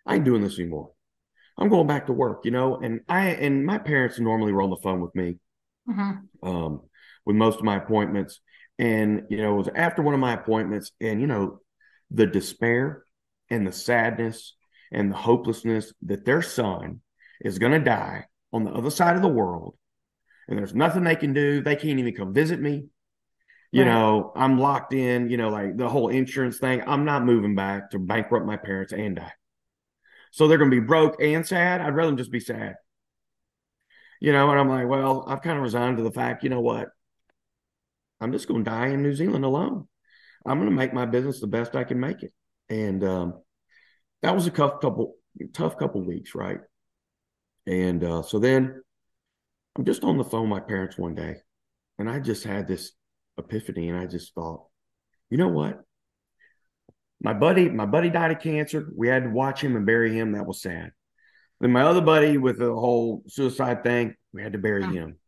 [0.07, 0.93] I ain't doing this anymore.
[1.59, 4.71] I'm going back to work, you know, and I and my parents normally were on
[4.71, 5.37] the phone with me
[5.89, 6.49] mm-hmm.
[6.49, 6.83] um,
[7.27, 8.41] with most of my appointments.
[8.79, 11.61] And, you know, it was after one of my appointments, and you know,
[12.11, 13.05] the despair
[13.51, 14.55] and the sadness
[14.93, 17.01] and the hopelessness that their son
[17.41, 19.75] is going to die on the other side of the world
[20.51, 21.63] and there's nothing they can do.
[21.63, 22.87] They can't even come visit me.
[23.71, 23.93] You right.
[23.93, 26.83] know, I'm locked in, you know, like the whole insurance thing.
[26.85, 29.33] I'm not moving back to bankrupt my parents and die.
[30.33, 31.81] So they're going to be broke and sad.
[31.81, 32.75] I'd rather them just be sad.
[34.21, 36.61] You know, and I'm like, well, I've kind of resigned to the fact, you know
[36.61, 36.89] what?
[38.21, 39.87] I'm just going to die in New Zealand alone.
[40.45, 42.33] I'm going to make my business the best I can make it
[42.71, 43.43] and um,
[44.23, 45.17] that was a tough couple
[45.53, 46.59] tough couple weeks, right?
[47.67, 48.83] And uh, so then
[49.77, 51.37] I'm just on the phone with my parents one day,
[51.99, 52.93] and I just had this
[53.37, 54.67] epiphany, and I just thought,
[55.29, 55.81] you know what?
[57.23, 58.89] My buddy, my buddy died of cancer.
[58.97, 60.33] We had to watch him and bury him.
[60.33, 60.93] That was sad.
[61.61, 65.19] Then my other buddy with the whole suicide thing, we had to bury him.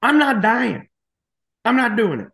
[0.00, 0.88] I'm not dying.
[1.64, 2.28] I'm not doing it.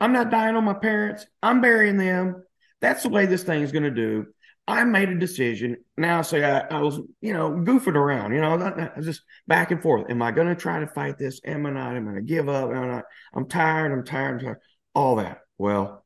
[0.00, 1.26] I'm not dying on my parents.
[1.42, 2.42] I'm burying them.
[2.80, 4.26] That's the way this thing is going to do.
[4.66, 5.78] I made a decision.
[5.96, 9.70] Now, say I, I, was, you know, goofing around, you know, I was just back
[9.70, 10.08] and forth.
[10.10, 11.40] Am I going to try to fight this?
[11.44, 11.96] Am I not?
[11.96, 12.70] Am I going to give up?
[12.70, 13.04] Am I not?
[13.34, 13.92] I'm tired.
[13.92, 14.34] I'm tired.
[14.34, 14.58] I'm tired.
[14.94, 15.40] All that.
[15.58, 16.04] Well,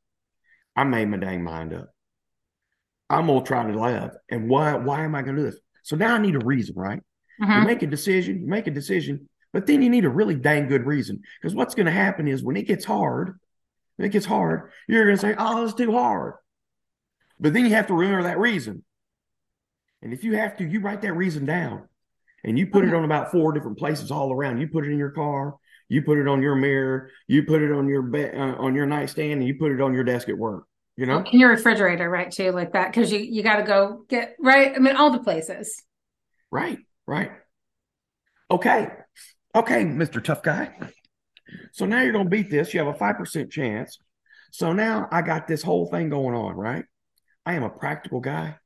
[0.75, 1.91] I made my dang mind up.
[3.11, 4.13] I'm gonna try to live.
[4.31, 4.75] And why?
[4.75, 5.61] Why am I going to do this?
[5.83, 7.01] So now I need a reason, right?
[7.41, 7.53] Mm-hmm.
[7.53, 8.41] You make a decision.
[8.41, 11.75] You make a decision, but then you need a really dang good reason because what's
[11.75, 13.39] going to happen is when it gets hard,
[13.97, 16.35] when it gets hard, you're going to say, "Oh, it's too hard."
[17.45, 18.83] But then you have to remember that reason.
[20.01, 21.87] And if you have to, you write that reason down
[22.43, 24.63] and you put it on about four different places all around.
[24.63, 25.57] You put it in your car,
[25.91, 28.87] you put it on your mirror, you put it on your bed, uh, on your
[28.87, 30.65] nightstand, and you put it on your desk at work.
[30.97, 32.31] You know, in your refrigerator, right?
[32.31, 34.73] Too like that because you you got to go get right.
[34.75, 35.83] I mean, all the places.
[36.51, 37.31] Right, right.
[38.51, 38.89] Okay,
[39.55, 40.75] okay, Mister Tough Guy.
[41.73, 42.73] So now you're gonna beat this.
[42.73, 43.99] You have a five percent chance.
[44.51, 46.87] So now I got this whole thing going on, right?
[47.47, 48.57] I am a practical guy.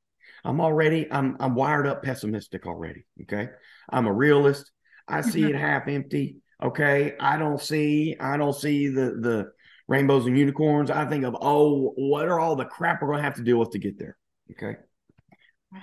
[0.44, 3.04] I'm already, I'm I'm wired up pessimistic already.
[3.22, 3.48] Okay.
[3.90, 4.70] I'm a realist.
[5.06, 5.60] I see it mm-hmm.
[5.60, 6.38] half empty.
[6.62, 7.14] Okay.
[7.18, 9.52] I don't see, I don't see the the
[9.88, 10.90] rainbows and unicorns.
[10.90, 13.70] I think of, oh, what are all the crap we're gonna have to deal with
[13.70, 14.16] to get there?
[14.52, 14.78] Okay.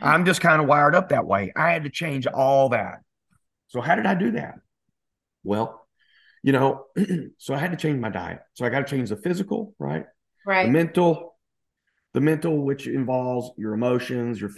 [0.01, 1.51] I'm just kind of wired up that way.
[1.55, 2.99] I had to change all that.
[3.67, 4.55] So how did I do that?
[5.43, 5.85] Well,
[6.43, 6.85] you know,
[7.37, 8.39] so I had to change my diet.
[8.53, 10.05] So I got to change the physical, right?
[10.45, 10.65] Right.
[10.65, 11.34] The mental,
[12.15, 14.51] the mental, which involves your emotions, your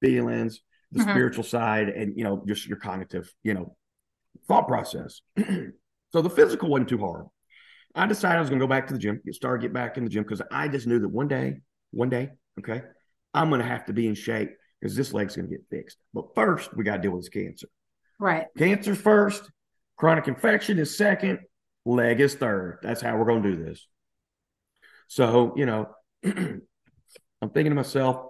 [0.00, 0.60] feelings,
[0.92, 1.10] the mm-hmm.
[1.10, 3.76] spiritual side, and you know, just your cognitive, you know,
[4.46, 5.22] thought process.
[6.12, 7.26] so the physical wasn't too hard.
[7.96, 9.96] I decided I was going to go back to the gym, get started, get back
[9.96, 11.56] in the gym because I just knew that one day,
[11.90, 12.82] one day, okay,
[13.34, 15.98] I'm going to have to be in shape because this leg's going to get fixed.
[16.14, 17.66] But first, we got to deal with this cancer.
[18.20, 18.46] Right.
[18.56, 19.50] Cancer first,
[19.96, 21.40] chronic infection is second,
[21.84, 22.78] leg is third.
[22.84, 23.84] That's how we're going to do this.
[25.08, 25.88] So, you know,
[26.24, 28.26] I'm thinking to myself,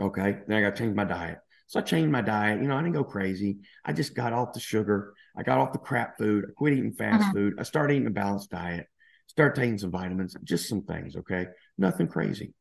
[0.00, 1.38] okay, then I got to change my diet.
[1.66, 2.60] So I changed my diet.
[2.60, 3.58] You know, I didn't go crazy.
[3.84, 5.14] I just got off the sugar.
[5.36, 6.44] I got off the crap food.
[6.48, 7.32] I quit eating fast uh-huh.
[7.32, 7.54] food.
[7.58, 8.86] I started eating a balanced diet.
[9.26, 11.16] Started taking some vitamins, just some things.
[11.16, 11.46] Okay,
[11.78, 12.54] nothing crazy.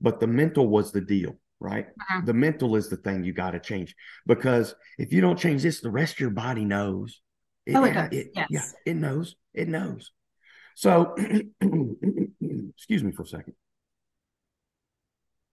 [0.00, 1.86] But the mental was the deal, right?
[1.86, 2.22] Uh-huh.
[2.24, 3.94] The mental is the thing you got to change
[4.26, 7.20] because if you don't change this, the rest of your body knows.
[7.66, 8.08] It, oh, it does.
[8.12, 8.48] It, yes.
[8.50, 9.36] Yeah, it knows.
[9.54, 10.10] It knows.
[10.74, 11.14] So,
[12.76, 13.54] excuse me for a second.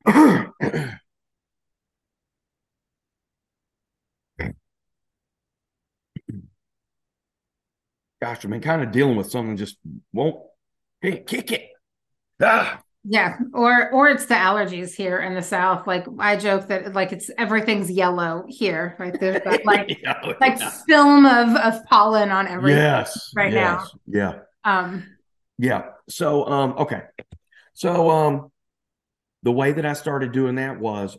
[8.21, 9.77] gosh, I've been kind of dealing with something just
[10.13, 10.37] won't
[11.03, 11.69] can't kick it.
[12.41, 12.81] Ah.
[13.03, 15.87] Yeah, or or it's the allergies here in the south.
[15.87, 19.19] Like I joke that like it's everything's yellow here, right?
[19.19, 20.69] There's that like yeah, like yeah.
[20.87, 22.77] film of of pollen on everything.
[22.77, 23.99] Yes, right yes, now.
[24.07, 24.39] Yeah.
[24.63, 25.05] Um.
[25.57, 25.83] Yeah.
[26.09, 26.75] So um.
[26.77, 27.01] Okay.
[27.73, 28.51] So um,
[29.43, 31.17] the way that I started doing that was,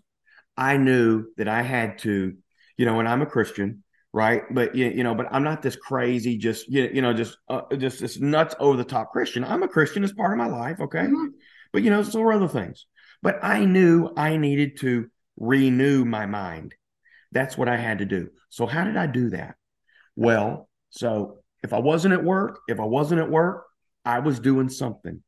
[0.57, 2.37] I knew that I had to,
[2.77, 4.43] you know, and I'm a Christian, right?
[4.51, 7.63] But you, you know, but I'm not this crazy, just you, you know, just uh,
[7.77, 9.45] just this nuts over the top Christian.
[9.45, 11.01] I'm a Christian as part of my life, okay?
[11.01, 11.29] Mm-hmm.
[11.73, 12.87] But you know, so are other things.
[13.23, 16.75] But I knew I needed to renew my mind.
[17.33, 18.29] That's what I had to do.
[18.51, 19.57] So how did I do that?
[20.17, 23.65] Well, so if I wasn't at work, if I wasn't at work,
[24.05, 25.23] I was doing something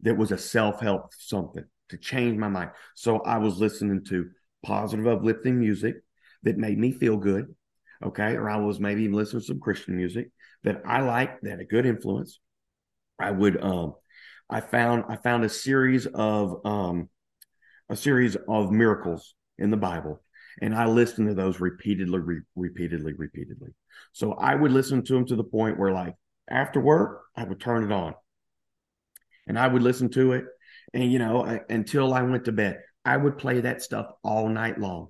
[0.00, 2.70] that was a self-help something to change my mind.
[2.94, 4.30] So I was listening to
[4.64, 5.96] positive uplifting music
[6.42, 7.54] that made me feel good
[8.04, 10.30] okay, or I was maybe listening to some Christian music
[10.64, 12.40] that I like that had a good influence.
[13.18, 13.94] I would um
[14.50, 17.08] I found I found a series of um
[17.88, 20.22] a series of miracles in the Bible
[20.60, 23.70] and I listened to those repeatedly re- repeatedly repeatedly.
[24.12, 26.14] So I would listen to them to the point where like
[26.48, 28.14] after work I would turn it on
[29.46, 30.44] and I would listen to it
[30.92, 34.48] and you know I, until I went to bed I would play that stuff all
[34.48, 35.08] night long.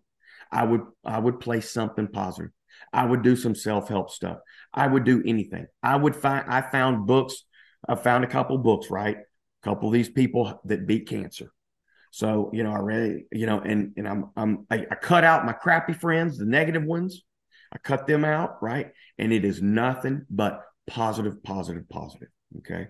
[0.51, 2.53] I would I would play something positive.
[2.93, 4.39] I would do some self help stuff.
[4.73, 5.67] I would do anything.
[5.83, 7.45] I would find, I found books.
[7.89, 9.17] I found a couple books, right?
[9.17, 11.53] A couple of these people that beat cancer.
[12.15, 15.47] So, you know, I really, you know, and, and I'm, I'm, I, I cut out
[15.47, 17.23] my crappy friends, the negative ones.
[17.73, 18.91] I cut them out, right?
[19.17, 22.29] And it is nothing but positive, positive, positive.
[22.59, 22.89] Okay.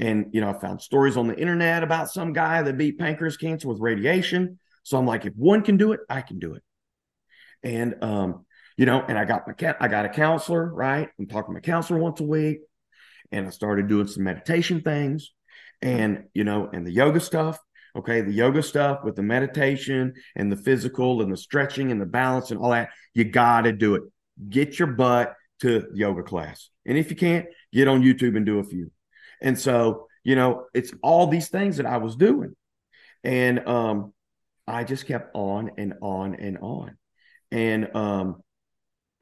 [0.00, 3.36] And, you know, I found stories on the internet about some guy that beat pancreas
[3.36, 4.58] cancer with radiation.
[4.82, 6.62] So I'm like, if one can do it, I can do it.
[7.62, 8.46] And, um,
[8.78, 11.10] you know, and I got my cat, I got a counselor, right?
[11.18, 12.60] I'm talking to my counselor once a week.
[13.30, 15.34] And I started doing some meditation things
[15.82, 17.58] and, you know, and the yoga stuff.
[17.96, 18.22] Okay.
[18.22, 22.50] The yoga stuff with the meditation and the physical and the stretching and the balance
[22.50, 22.90] and all that.
[23.14, 24.02] You got to do it.
[24.48, 26.70] Get your butt to yoga class.
[26.86, 28.90] And if you can't, get on YouTube and do a few.
[29.40, 32.56] And so, you know, it's all these things that I was doing.
[33.22, 34.12] And um,
[34.66, 36.96] I just kept on and on and on.
[37.50, 38.42] And um,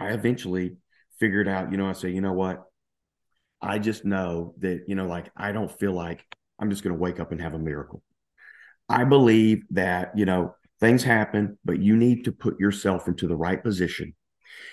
[0.00, 0.76] I eventually
[1.20, 2.62] figured out, you know, I say, you know what?
[3.60, 6.24] I just know that, you know, like I don't feel like
[6.58, 8.02] I'm just going to wake up and have a miracle.
[8.92, 13.36] I believe that, you know, things happen, but you need to put yourself into the
[13.36, 14.14] right position.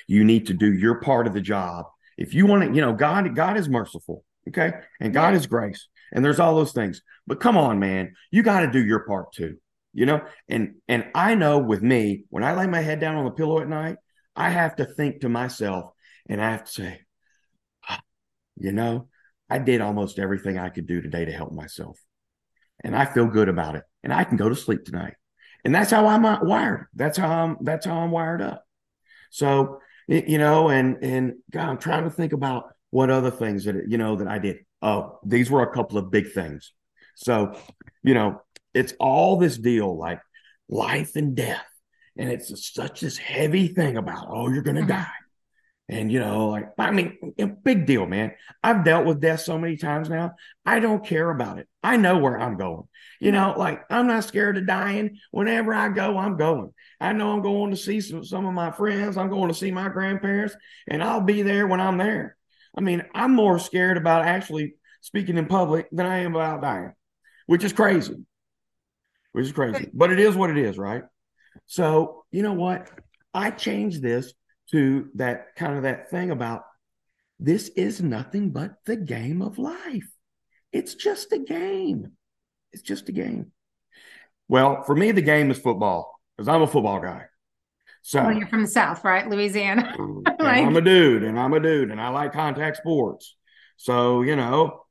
[0.08, 1.86] You need to do your part of the job.
[2.18, 4.24] If you want to, you know, God, God is merciful.
[4.48, 4.74] Okay.
[5.00, 5.88] And God is grace.
[6.12, 7.02] And there's all those things.
[7.28, 9.58] But come on, man, you got to do your part too.
[9.94, 13.26] You know, and and I know with me, when I lay my head down on
[13.26, 13.98] the pillow at night,
[14.36, 15.92] I have to think to myself
[16.28, 17.02] and I have to say,
[17.88, 18.02] ah,
[18.58, 19.08] you know,
[19.50, 22.00] I did almost everything I could do today to help myself.
[22.84, 23.84] And I feel good about it.
[24.04, 25.15] And I can go to sleep tonight.
[25.65, 26.88] And that's how I'm wired.
[26.94, 28.63] That's how I'm that's how I'm wired up.
[29.30, 33.76] So, you know, and and God, I'm trying to think about what other things that
[33.88, 34.60] you know that I did.
[34.82, 36.72] Oh, these were a couple of big things.
[37.15, 37.60] So,
[38.04, 38.42] you know,
[38.74, 40.22] it's all this deal like
[40.70, 41.65] life and death
[42.18, 44.89] and it's such this heavy thing about oh you're gonna mm-hmm.
[44.89, 45.08] die
[45.89, 47.17] and you know like i mean
[47.63, 48.32] big deal man.
[48.63, 51.67] I've dealt with death so many times now i don't care about it.
[51.84, 52.84] I know where i'm going.
[53.19, 55.17] You know like i'm not scared of dying.
[55.32, 56.71] Whenever i go i'm going.
[57.02, 59.17] I know i'm going to see some, some of my friends.
[59.17, 60.56] I'm going to see my grandparents
[60.88, 62.38] and i'll be there when i'm there.
[62.78, 66.93] I mean i'm more scared about actually speaking in public than i am about dying
[67.47, 68.15] which is crazy.
[69.32, 69.89] Which is crazy.
[69.91, 71.02] But it is what it is right?
[71.65, 72.91] So, you know what?
[73.34, 74.34] I changed this
[74.72, 76.64] to that kind of that thing about
[77.40, 80.10] this is nothing but the game of life.
[80.72, 82.12] It's just a game.
[82.72, 83.52] It's just a game.
[84.48, 87.26] Well, for me, the game is football because I'm a football guy.
[88.02, 89.28] So well, you're from the South, right?
[89.30, 89.96] Louisiana.
[90.40, 93.36] like, I'm a dude and I'm a dude and I like contact sports.
[93.78, 94.84] So, you know,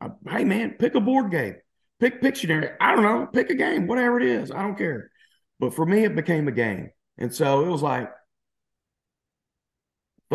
[0.00, 1.56] I, hey man, pick a board game,
[2.00, 2.74] pick Pictionary.
[2.80, 4.50] I don't know, pick a game, whatever it is.
[4.50, 5.10] I don't care.
[5.58, 6.90] But for me, it became a game.
[7.18, 8.10] And so it was like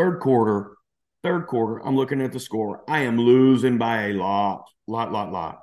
[0.02, 0.78] third quarter,
[1.22, 2.84] third quarter, I'm looking at the score.
[2.88, 5.60] I am losing by a lot, lot, lot, lot.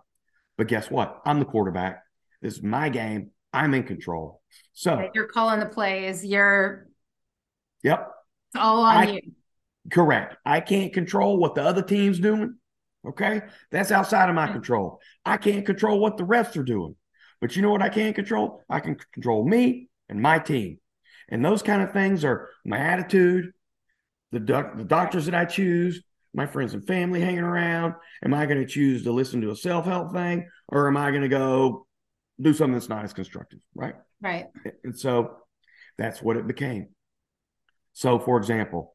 [0.56, 1.20] But guess what?
[1.26, 2.04] I'm the quarterback.
[2.40, 3.32] This is my game.
[3.52, 4.40] I'm in control.
[4.74, 6.24] So you're calling the plays.
[6.24, 6.86] You're
[7.82, 8.12] Yep.
[8.54, 9.20] It's all on I, you.
[9.92, 10.36] Correct.
[10.44, 12.58] I can't control what the other team's doing.
[13.08, 13.42] Okay.
[13.72, 15.00] That's outside of my control.
[15.24, 16.94] I can't control what the refs are doing.
[17.40, 18.62] But you know what I can control?
[18.70, 20.78] I can control me and my team.
[21.28, 23.52] And those kind of things are my attitude,
[24.32, 26.02] the, doc- the doctors that I choose,
[26.34, 27.94] my friends and family hanging around.
[28.24, 31.10] Am I going to choose to listen to a self help thing or am I
[31.10, 31.86] going to go
[32.40, 33.60] do something that's not as constructive?
[33.74, 33.94] Right.
[34.20, 34.46] Right.
[34.84, 35.36] And so
[35.96, 36.88] that's what it became.
[37.92, 38.94] So, for example,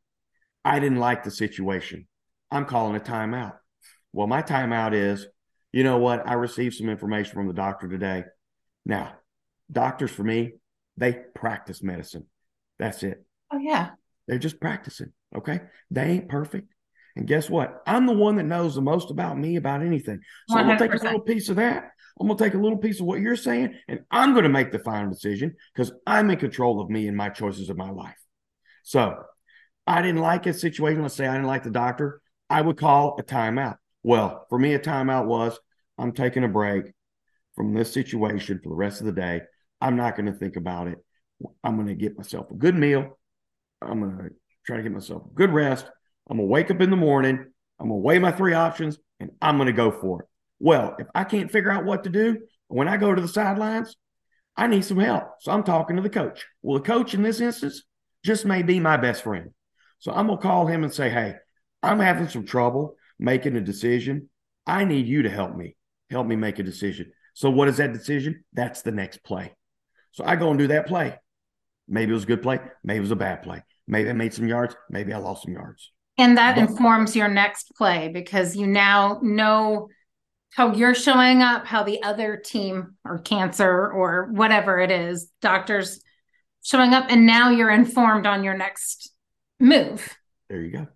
[0.63, 2.07] I didn't like the situation.
[2.51, 3.53] I'm calling a timeout.
[4.13, 5.27] Well, my timeout is,
[5.71, 6.27] you know what?
[6.27, 8.23] I received some information from the doctor today.
[8.85, 9.13] Now,
[9.71, 10.53] doctors for me,
[10.95, 12.27] they practice medicine.
[12.79, 13.25] That's it.
[13.51, 13.91] Oh, yeah.
[14.27, 15.11] They're just practicing.
[15.35, 15.61] Okay.
[15.91, 16.73] They ain't perfect.
[17.15, 17.81] And guess what?
[17.85, 20.19] I'm the one that knows the most about me about anything.
[20.49, 21.91] So i am gonna take a little piece of that.
[22.19, 24.79] I'm gonna take a little piece of what you're saying, and I'm gonna make the
[24.79, 28.17] final decision because I'm in control of me and my choices of my life.
[28.83, 29.23] So
[29.85, 31.01] I didn't like a situation.
[31.01, 32.21] Let's say I didn't like the doctor.
[32.49, 33.77] I would call a timeout.
[34.01, 35.59] Well, for me, a timeout was
[35.97, 36.85] I'm taking a break
[37.55, 39.41] from this situation for the rest of the day.
[39.79, 40.97] I'm not going to think about it.
[41.63, 43.17] I'm going to get myself a good meal.
[43.81, 44.29] I'm going to
[44.65, 45.85] try to get myself a good rest.
[46.29, 47.45] I'm going to wake up in the morning.
[47.79, 50.27] I'm going to weigh my three options and I'm going to go for it.
[50.59, 53.95] Well, if I can't figure out what to do, when I go to the sidelines,
[54.55, 55.23] I need some help.
[55.41, 56.45] So I'm talking to the coach.
[56.61, 57.83] Well, the coach in this instance
[58.23, 59.49] just may be my best friend.
[59.99, 61.35] So I'm going to call him and say, Hey,
[61.81, 64.29] I'm having some trouble making a decision.
[64.65, 65.75] I need you to help me,
[66.09, 67.11] help me make a decision.
[67.33, 68.43] So what is that decision?
[68.53, 69.53] That's the next play.
[70.11, 71.19] So I go and do that play.
[71.87, 72.59] Maybe it was a good play.
[72.83, 73.63] Maybe it was a bad play.
[73.87, 74.75] Maybe I made some yards.
[74.89, 75.91] Maybe I lost some yards.
[76.17, 79.89] And that but, informs your next play because you now know
[80.51, 86.01] how you're showing up, how the other team or cancer or whatever it is, doctors
[86.61, 89.11] showing up, and now you're informed on your next
[89.59, 90.15] move.
[90.49, 90.87] There you go.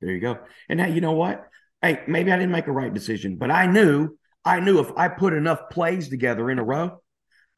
[0.00, 0.38] There you go.
[0.68, 1.46] And now you know what?
[1.82, 5.08] Hey, maybe I didn't make a right decision, but I knew I knew if I
[5.08, 7.02] put enough plays together in a row,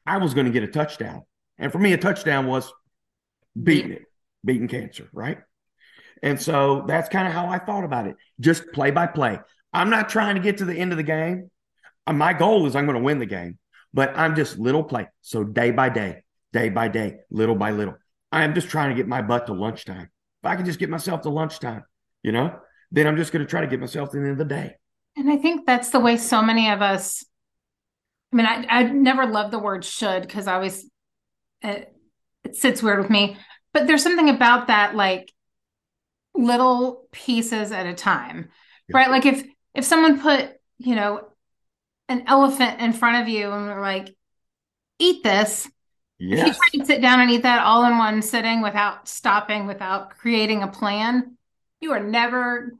[0.05, 1.23] I was going to get a touchdown.
[1.57, 2.71] And for me, a touchdown was
[3.61, 4.03] beating it,
[4.43, 5.39] beating cancer, right?
[6.21, 8.15] And so that's kind of how I thought about it.
[8.39, 9.39] Just play by play.
[9.73, 11.49] I'm not trying to get to the end of the game.
[12.07, 13.57] Uh, my goal is I'm going to win the game,
[13.93, 15.09] but I'm just little play.
[15.21, 17.95] So day by day, day by day, little by little.
[18.31, 20.09] I am just trying to get my butt to lunchtime.
[20.43, 21.83] If I can just get myself to lunchtime,
[22.23, 22.55] you know,
[22.91, 24.75] then I'm just going to try to get myself to the end of the day.
[25.15, 27.23] And I think that's the way so many of us.
[28.31, 30.89] I mean, I I never love the word should because I always
[31.61, 31.93] it,
[32.43, 33.37] it sits weird with me.
[33.73, 35.31] But there's something about that, like
[36.35, 38.49] little pieces at a time,
[38.87, 38.97] yeah.
[38.97, 39.09] right?
[39.09, 41.27] Like if if someone put you know
[42.09, 44.15] an elephant in front of you and we're like,
[44.99, 45.69] eat this.
[46.19, 46.39] Yes.
[46.39, 49.67] If you try to sit down and eat that all in one sitting without stopping,
[49.67, 51.37] without creating a plan,
[51.81, 52.73] you are never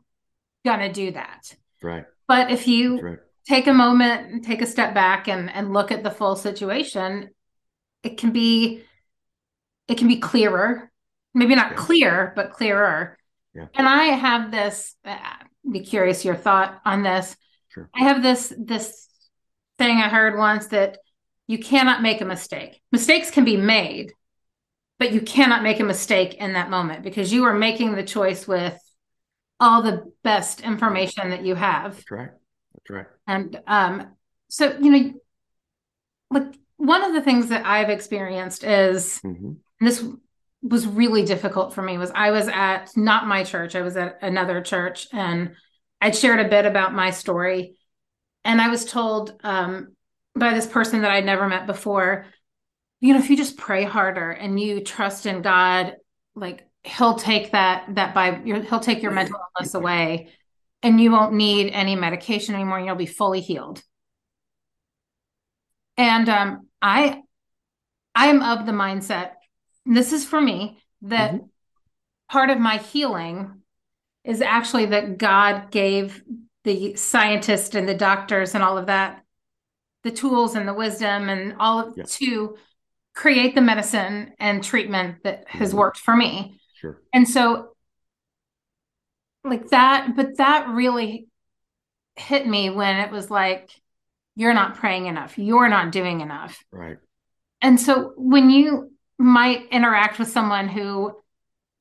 [0.65, 1.55] gonna do that.
[1.81, 2.05] Right.
[2.27, 3.19] But if you right.
[3.47, 7.31] take a moment and take a step back and, and look at the full situation,
[8.03, 8.83] it can be
[9.87, 10.91] it can be clearer.
[11.33, 11.77] Maybe not yeah.
[11.77, 13.17] clear, but clearer.
[13.53, 13.67] Yeah.
[13.75, 15.17] And I have this uh,
[15.69, 17.35] be curious your thought on this.
[17.69, 17.89] Sure.
[17.95, 19.07] I have this this
[19.77, 20.99] thing I heard once that
[21.47, 22.81] you cannot make a mistake.
[22.91, 24.13] Mistakes can be made,
[24.99, 28.47] but you cannot make a mistake in that moment because you are making the choice
[28.47, 28.77] with
[29.59, 31.95] all the best information that you have.
[31.95, 32.29] That's right.
[32.73, 33.05] That's right.
[33.27, 34.15] And um,
[34.49, 35.13] so you know,
[36.31, 39.53] like one of the things that I've experienced is mm-hmm.
[39.79, 40.03] This
[40.61, 44.19] was really difficult for me was I was at not my church, I was at
[44.21, 45.55] another church and
[45.99, 47.75] I'd shared a bit about my story.
[48.45, 49.95] And I was told um,
[50.35, 52.25] by this person that I'd never met before,
[53.01, 55.95] you know, if you just pray harder and you trust in God,
[56.35, 60.29] like he'll take that that by he'll take your mental illness away
[60.81, 63.81] and you won't need any medication anymore and you'll be fully healed
[65.97, 67.21] and um, i
[68.15, 69.31] i am of the mindset
[69.85, 71.45] this is for me that mm-hmm.
[72.29, 73.61] part of my healing
[74.23, 76.23] is actually that God gave
[76.63, 79.23] the scientists and the doctors and all of that
[80.03, 82.03] the tools and the wisdom and all of yeah.
[82.05, 82.57] to
[83.15, 85.77] create the medicine and treatment that has mm-hmm.
[85.77, 86.59] worked for me.
[86.75, 87.01] Sure.
[87.13, 87.69] And so
[89.45, 91.27] like that but that really
[92.15, 93.69] hit me when it was like
[94.35, 95.37] you're not praying enough.
[95.37, 96.63] You're not doing enough.
[96.71, 96.97] Right.
[97.61, 101.15] And so when you might interact with someone who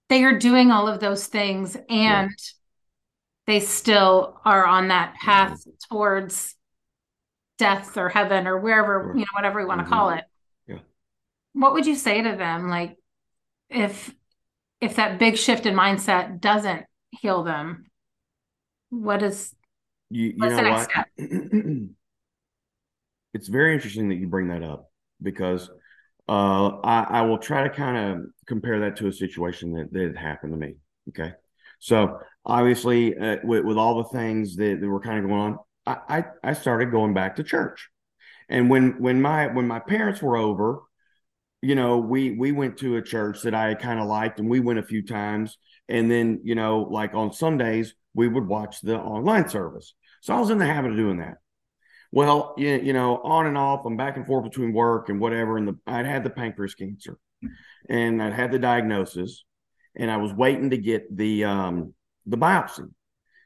[0.09, 2.27] they are doing all of those things and yeah.
[3.47, 5.71] they still are on that path mm-hmm.
[5.91, 6.55] towards
[7.59, 9.93] death or heaven or wherever, you know, whatever we want to mm-hmm.
[9.93, 10.25] call it.
[10.67, 10.79] Yeah.
[11.55, 12.69] What would you say to them?
[12.69, 12.97] Like
[13.71, 14.15] if
[14.81, 17.87] if that big shift in mindset doesn't heal them,
[18.91, 19.55] what is
[20.11, 20.91] you, you know what?
[23.33, 24.91] it's very interesting that you bring that up
[25.23, 25.71] because
[26.33, 30.17] uh, I, I, will try to kind of compare that to a situation that, that
[30.17, 30.77] happened to me.
[31.11, 31.33] Okay.
[31.79, 35.59] So obviously, uh, with, with, all the things that, that were kind of going on,
[35.85, 37.91] I, I, I started going back to church.
[38.49, 40.81] And when when my when my parents were over,
[41.61, 44.61] you know, we we went to a church that I kind of liked, and we
[44.61, 45.59] went a few times.
[45.89, 49.95] And then, you know, like on Sundays, we would watch the online service.
[50.23, 51.39] So I was in the habit of doing that.
[52.13, 55.57] Well, you, you know, on and off, I'm back and forth between work and whatever.
[55.57, 57.19] And the, I'd had the pancreas cancer
[57.89, 59.45] and I'd had the diagnosis
[59.97, 61.95] and I was waiting to get the, um,
[62.27, 62.89] the biopsy.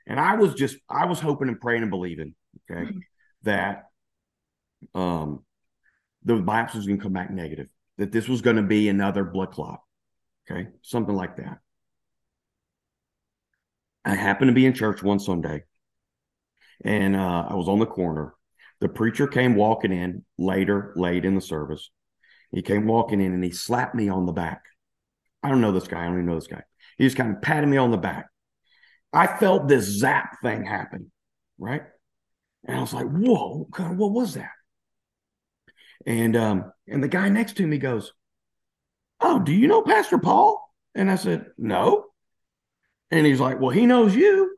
[0.09, 2.35] And I was just, I was hoping and praying and believing,
[2.71, 2.99] okay, mm-hmm.
[3.45, 3.85] that,
[4.95, 5.45] um,
[6.25, 9.23] the biopsy was going to come back negative, that this was going to be another
[9.23, 9.81] blood clot.
[10.51, 10.69] Okay.
[10.83, 11.59] Something like that.
[14.05, 15.65] I happened to be in church one Sunday
[16.85, 18.36] and uh, I was on the corner
[18.81, 21.91] the preacher came walking in later, late in the service.
[22.53, 24.63] He came walking in and he slapped me on the back.
[25.43, 26.03] I don't know this guy.
[26.03, 26.63] I don't even know this guy.
[26.99, 28.27] He just kind of patted me on the back.
[29.13, 31.11] I felt this zap thing happen,
[31.59, 31.83] right?
[32.65, 34.51] And I was like, whoa, God, what was that?
[36.05, 38.13] And um, and the guy next to me goes,
[39.21, 40.63] Oh, do you know Pastor Paul?
[40.95, 42.07] And I said, No.
[43.11, 44.56] And he's like, Well, he knows you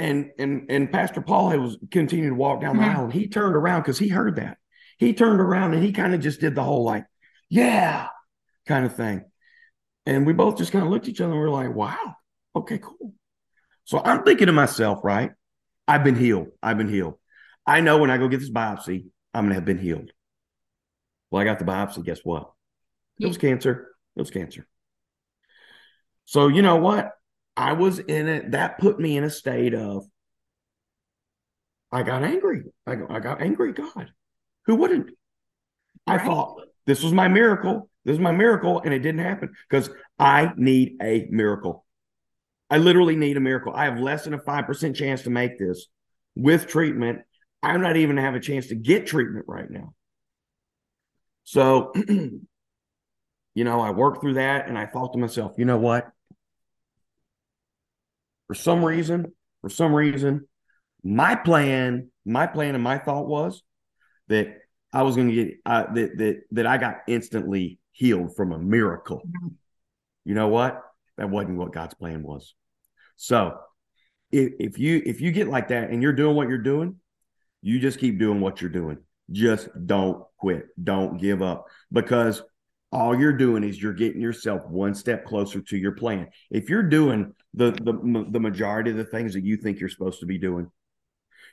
[0.00, 2.96] and and and Pastor Paul was continuing to walk down the mm-hmm.
[2.96, 4.56] aisle, and he turned around because he heard that.
[4.98, 7.04] He turned around and he kind of just did the whole like,
[7.48, 8.08] yeah,
[8.66, 9.24] kind of thing.
[10.06, 12.14] And we both just kind of looked at each other and we are like, wow,
[12.56, 13.14] okay, cool.
[13.84, 15.32] So I'm thinking to myself, right?
[15.86, 16.48] I've been healed.
[16.62, 17.14] I've been healed.
[17.66, 20.12] I know when I go get this biopsy, I'm gonna have been healed.
[21.30, 22.04] Well, I got the biopsy.
[22.04, 22.50] Guess what?
[23.18, 23.88] It was cancer.
[24.16, 24.66] It was cancer.
[26.24, 27.12] So you know what?
[27.60, 28.52] I was in it.
[28.52, 30.06] That put me in a state of,
[31.92, 32.62] I got angry.
[32.86, 33.74] I, I got angry.
[33.74, 34.10] God,
[34.64, 35.10] who wouldn't?
[36.08, 36.20] Right.
[36.20, 37.90] I thought this was my miracle.
[38.06, 41.84] This is my miracle, and it didn't happen because I need a miracle.
[42.70, 43.74] I literally need a miracle.
[43.74, 45.86] I have less than a five percent chance to make this
[46.34, 47.20] with treatment.
[47.62, 49.92] I'm not even have a chance to get treatment right now.
[51.44, 52.40] So, you
[53.54, 56.10] know, I worked through that, and I thought to myself, you know what?
[58.50, 60.48] For some reason, for some reason,
[61.04, 63.62] my plan, my plan and my thought was
[64.26, 64.56] that
[64.92, 68.58] I was going to get uh, that that that I got instantly healed from a
[68.58, 69.22] miracle.
[70.24, 70.82] You know what?
[71.16, 72.56] That wasn't what God's plan was.
[73.14, 73.56] So,
[74.32, 76.96] if, if you if you get like that and you're doing what you're doing,
[77.62, 78.98] you just keep doing what you're doing.
[79.30, 80.66] Just don't quit.
[80.82, 82.42] Don't give up because
[82.92, 86.28] all you're doing is you're getting yourself one step closer to your plan.
[86.50, 90.20] If you're doing the the the majority of the things that you think you're supposed
[90.20, 90.70] to be doing,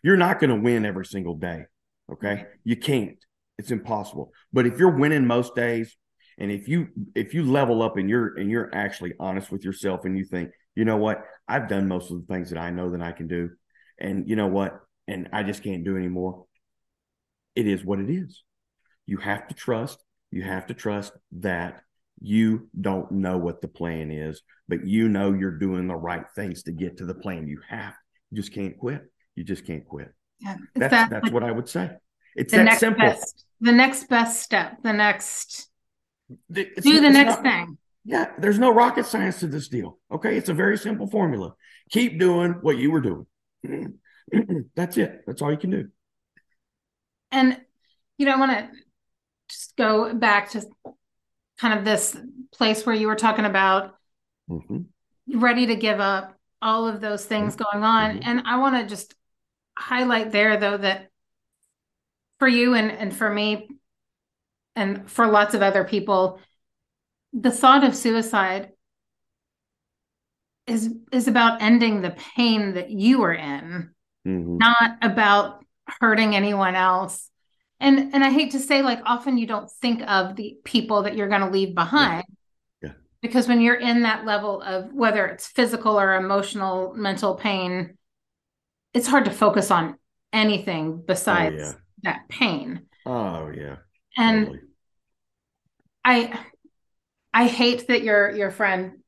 [0.04, 1.66] you're not going to win every single day.
[2.12, 2.46] Okay, mm-hmm.
[2.64, 3.18] you can't.
[3.58, 4.32] It's impossible.
[4.54, 5.96] But if you're winning most days,
[6.38, 10.06] and if you if you level up and you're and you're actually honest with yourself,
[10.06, 12.92] and you think, you know what, I've done most of the things that I know
[12.92, 13.52] that I can do,
[14.00, 16.46] and you know what, and I just can't do anymore.
[17.56, 18.44] It is what it is.
[19.06, 20.04] You have to trust
[20.38, 21.82] you have to trust that
[22.22, 26.62] you don't know what the plan is, but you know you're doing the right things
[26.64, 27.48] to get to the plan.
[27.48, 27.96] You have,
[28.30, 29.02] you just can't quit.
[29.36, 30.14] You just can't quit.
[30.40, 31.90] Yeah, that's that, that's what I would say.
[32.36, 33.04] It's that next simple.
[33.04, 35.70] Best, the next best step, the next
[36.54, 37.78] it's, do the next not, thing.
[38.06, 39.98] Yeah, there's no rocket science to this deal.
[40.12, 41.56] Okay, it's a very simple formula.
[41.90, 43.26] Keep doing what you were doing.
[43.66, 44.60] Mm-hmm.
[44.76, 45.24] that's it.
[45.26, 45.88] That's all you can do.
[47.32, 47.60] And
[48.20, 48.70] you know, I want to
[49.50, 50.66] just go back to
[51.60, 52.16] kind of this
[52.54, 53.96] place where you were talking about
[54.50, 55.40] mm-hmm.
[55.40, 57.64] ready to give up all of those things mm-hmm.
[57.72, 58.30] going on mm-hmm.
[58.30, 59.16] and i want to just
[59.78, 61.10] highlight there though that
[62.40, 63.70] for you and and for me
[64.76, 66.40] and for lots of other people
[67.34, 68.72] the thought of suicide
[70.68, 73.90] is is about ending the pain that you are in,
[74.26, 74.60] Mhm.
[74.60, 75.64] not about
[76.02, 77.32] hurting anyone else.
[77.80, 81.16] And and I hate to say like often you don't think of the people that
[81.16, 82.26] you're going to leave behind.
[82.82, 82.94] Yeah.
[83.22, 87.98] Because when you're in that level of whether it's physical or emotional mental pain,
[88.94, 89.98] it's hard to focus on
[90.34, 91.74] anything besides yeah.
[92.04, 92.88] that pain.
[93.06, 93.78] Oh yeah.
[94.18, 94.62] And totally.
[96.04, 96.40] I
[97.34, 99.04] I hate that your your friend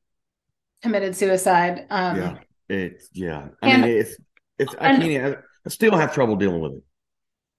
[0.83, 1.87] committed suicide.
[1.89, 2.37] Um yeah.
[2.69, 3.47] It's yeah.
[3.63, 4.15] I and- mean, it's
[4.59, 4.75] it's.
[4.79, 5.37] I can't.
[5.65, 6.83] I still have trouble dealing with it.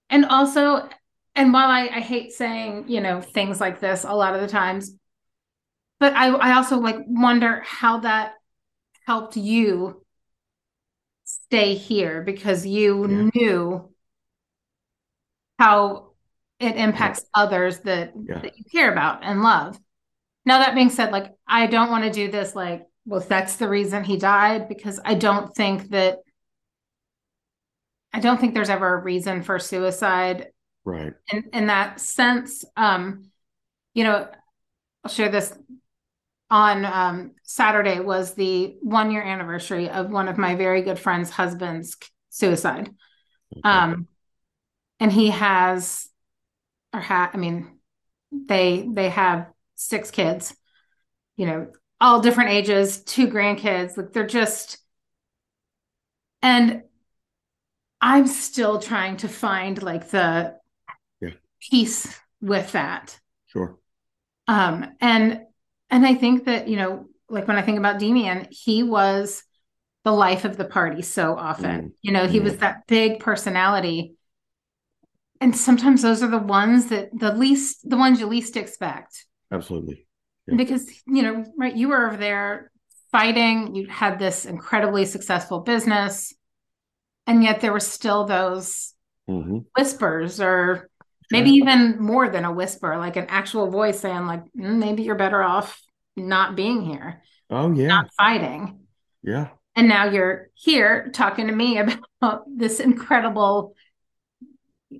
[0.09, 0.87] and also
[1.35, 4.47] and while I, I hate saying you know things like this a lot of the
[4.47, 4.95] times
[5.99, 8.33] but i i also like wonder how that
[9.07, 10.03] helped you
[11.23, 13.29] stay here because you Yeah.
[13.33, 13.89] knew
[15.59, 16.11] how
[16.59, 18.39] it impacts others that Yeah.
[18.41, 19.79] that you care about and love
[20.45, 23.67] now that being said like i don't want to do this like well that's the
[23.69, 26.19] reason he died because i don't think that
[28.13, 30.47] i don't think there's ever a reason for suicide
[30.83, 31.13] Right.
[31.31, 33.29] in in that sense um
[33.93, 34.27] you know
[35.03, 35.53] i'll share this
[36.49, 41.29] on um saturday was the one year anniversary of one of my very good friends
[41.29, 41.97] husband's
[42.29, 42.89] suicide
[43.53, 43.61] Okay.
[43.63, 44.07] um
[44.99, 46.09] and he has
[46.93, 47.79] or ha i mean
[48.31, 50.55] they they have six kids
[51.37, 51.67] you know
[51.99, 54.77] all different ages two grandkids like they're just
[56.41, 56.81] and
[58.01, 60.59] i'm still trying to find like the.
[61.69, 63.77] Peace with that Sure.
[64.47, 65.41] um and
[65.89, 69.43] and i think that you know like when i think about demian he was
[70.03, 71.91] the life of the party so often Mm.
[72.01, 72.43] you know he Mm.
[72.43, 74.15] was that big personality
[75.39, 80.07] and sometimes those are the ones that the least the ones you least expect Absolutely.
[80.47, 80.55] Yeah.
[80.55, 82.71] because you know right you were over there
[83.11, 86.33] fighting you had this incredibly successful business
[87.27, 88.93] and yet there were still those
[89.27, 90.89] hmm whispers or
[91.31, 95.15] maybe even more than a whisper like an actual voice saying like "Mm, maybe you're
[95.15, 95.81] better off
[96.15, 97.87] not being here Oh yeah.
[97.87, 98.79] not fighting
[99.23, 99.49] Yeah.
[99.75, 101.77] and now you're here talking to me
[102.21, 103.75] about this incredible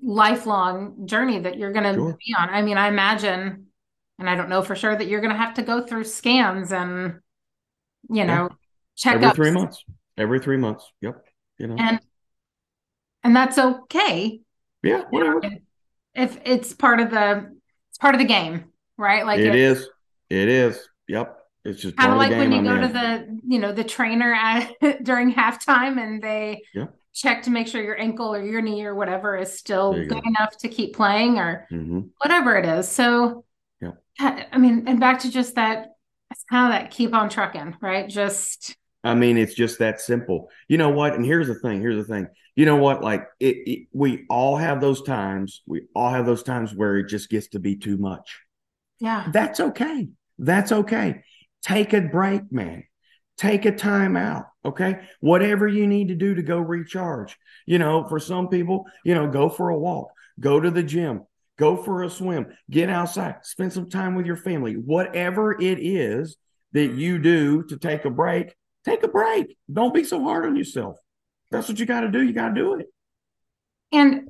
[0.02, 2.18] lifelong journey that you're going to Sure.
[2.26, 3.68] be on i mean i imagine
[4.20, 6.72] and i don't know for sure that you're going to have to go through scans
[6.72, 7.20] and
[8.10, 8.50] you know
[8.96, 9.84] check Every up three months.
[10.18, 10.86] Every three months.
[11.02, 11.24] Yep.
[11.58, 11.76] You know.
[11.78, 12.00] and
[13.24, 14.42] and that's okay
[14.84, 15.04] yeah.
[15.10, 15.42] Whatever.
[16.16, 17.52] If it's part of the
[17.90, 18.66] it's part of the game
[18.98, 19.88] right like it is.
[20.30, 20.80] It is.
[21.08, 21.38] Yep.
[21.66, 24.34] It's just kind of like when you I'm go to the you know the trainer
[24.34, 24.72] at
[25.04, 26.88] during halftime and they Yeah.
[27.14, 30.22] check to make sure your ankle or your knee or whatever is still good go.
[30.26, 32.10] enough to keep playing or Mhm.
[32.18, 33.46] whatever it is so
[33.82, 33.92] Yeah.
[34.20, 35.90] yeah, i mean and back to just that
[36.32, 40.52] it's kind of that keep on trucking right just I mean, it's just that simple.
[40.68, 41.16] You know what?
[41.16, 41.82] And here's the thing.
[41.82, 42.28] Here's the thing.
[42.56, 43.02] You know what?
[43.04, 45.62] Like it, it we all have those times.
[45.66, 48.40] We all have those times where it just gets to be too much.
[49.00, 50.10] yeah That's okay.
[50.38, 51.24] That's okay.
[51.62, 52.84] Take a break, man.
[53.38, 54.46] Take a time out.
[54.66, 55.00] Okay.
[55.20, 57.38] Whatever you need to do to go recharge.
[57.66, 61.24] You know, for some people, you know, go for a walk, go to the gym,
[61.58, 64.74] go for a swim, get outside, spend some time with your family.
[64.74, 66.38] Whatever it is
[66.74, 69.58] that you do to take a break, take a break.
[69.72, 70.98] Don't be so hard on yourself.
[71.52, 72.22] That's what you got to do.
[72.24, 72.88] You got to do it.
[73.92, 74.30] and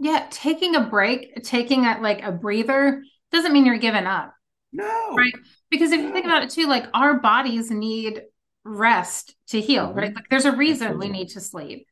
[0.00, 3.02] yeah taking a break taking a like a breather
[3.32, 4.32] doesn't mean you're giving up
[4.72, 5.14] No.
[5.16, 5.32] Right.
[5.70, 8.22] because if you think about it too like our bodies need
[8.64, 9.96] rest to heal Mhm.
[9.96, 11.08] right like there's a reason Absolutely.
[11.10, 11.86] we need to sleep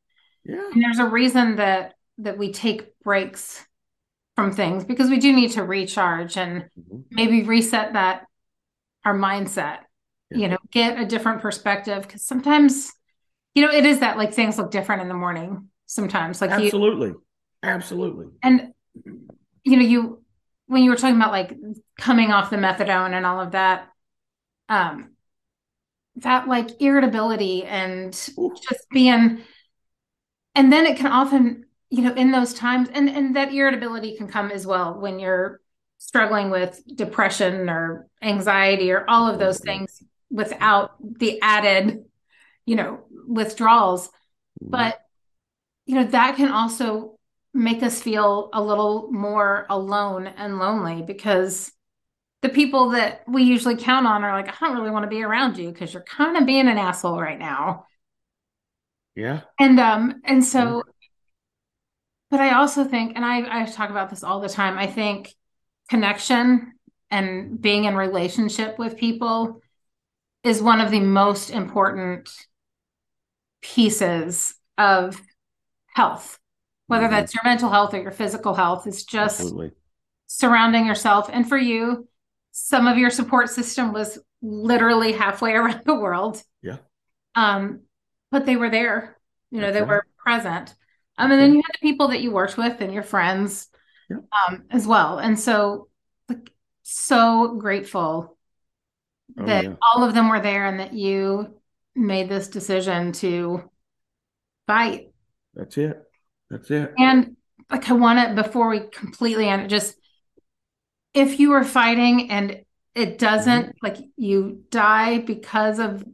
[0.45, 0.71] Yeah.
[0.73, 3.65] and there's a reason that that we take breaks
[4.37, 7.05] from things because we do need to recharge and Mhm.
[7.11, 8.27] maybe reset that
[9.05, 9.79] our mindset
[10.31, 10.39] Yeah.
[10.39, 12.93] you know get a different perspective because sometimes
[13.57, 16.67] you know it is that like things look different in the morning sometimes like you
[16.67, 17.15] Absolutely.
[17.63, 18.27] Absolutely.
[18.43, 18.73] and
[19.65, 20.23] you know you
[20.67, 21.57] when you were talking about like
[21.99, 23.89] coming off the methadone and all of that
[24.69, 25.13] um
[26.17, 28.55] that like irritability and Ooh.
[28.69, 29.41] just being
[30.55, 34.29] and then it can often you know in those times and and that irritability can
[34.29, 35.61] come as well when you're
[35.99, 42.05] struggling with depression or anxiety or all of those things without the added
[42.67, 44.09] you know withdrawals
[44.63, 44.71] Mhm.
[44.71, 45.01] but
[45.87, 47.19] you know that can also
[47.55, 51.73] make us feel a little more alone and lonely because
[52.43, 55.23] the people that we usually count on are like i don't really want to be
[55.23, 57.87] around you because you're kind of being an asshole right now
[59.15, 59.41] yeah.
[59.59, 60.83] and um and so
[62.31, 65.35] but i also think and i i talk about this all the time i think
[65.89, 66.73] connection
[67.11, 69.61] and being in relationship with people
[70.43, 72.29] is one of the most important
[73.75, 75.21] pieces of
[75.95, 76.39] health,
[76.87, 77.11] whether Mhm.
[77.11, 78.87] that's your mental health or your physical health.
[78.87, 79.73] is just Absolutely.
[80.27, 81.29] surrounding yourself.
[81.33, 82.09] And for you,
[82.53, 86.43] some of your support system was literally halfway around the world.
[86.63, 86.79] Yeah.
[87.35, 87.83] Um,
[88.31, 89.19] but they were there,
[89.51, 89.89] you know, That's they right.
[89.89, 90.75] were present.
[91.19, 93.69] Um, and then you had the people that you worked with and your friends
[94.11, 94.19] Yeah.
[94.49, 95.19] um, as well.
[95.19, 95.89] And so,
[96.29, 96.53] like,
[96.83, 98.37] so grateful
[99.39, 99.75] Oh, that yeah.
[99.83, 101.55] all of them were there and that you
[101.97, 103.71] made this decision to
[104.67, 105.13] fight.
[105.55, 106.03] That's it.
[106.51, 106.93] That's it.
[106.99, 107.37] And
[107.71, 109.97] like, I want to, before we completely end it, just
[111.15, 112.63] if you are fighting and
[112.95, 113.87] it doesn't, Mm-hmm.
[113.87, 116.05] like, you die because of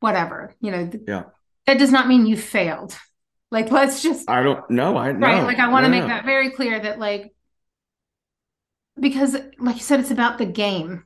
[0.00, 1.24] whatever, you know, th- Yeah.
[1.66, 2.96] that does not mean you failed.
[3.50, 4.96] Like, let's just, I don't know.
[4.96, 5.26] I know.
[5.26, 5.44] right?
[5.44, 7.32] Like, I want to No, make that very clear that, like,
[8.98, 11.04] because, like you said, it's about the game,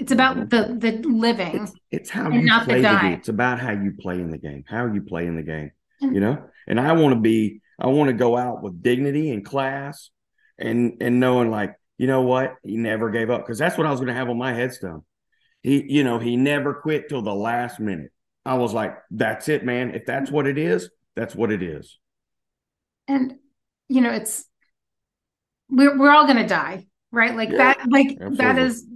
[0.00, 1.62] it's about the the living.
[1.62, 3.02] It's, it's how you not the play the die.
[3.02, 3.12] game.
[3.18, 5.70] It's about how you play in the game, how you play in the game,
[6.00, 6.44] And- you know?
[6.66, 10.10] And I want to be, I want to go out with dignity and class
[10.58, 12.54] and, and knowing like, you know what?
[12.62, 15.02] He never gave up because that's what I was going to have on my headstone.
[15.62, 18.12] He, you know, he never quit till the last minute.
[18.46, 19.94] I was like, that's it, man.
[19.94, 21.98] If that's what it is, that's what it is.
[23.08, 23.34] and
[23.88, 24.44] you know it's
[25.68, 28.62] we're we're all gonna die right like Yeah, that like that absolutely.
[28.62, 28.86] is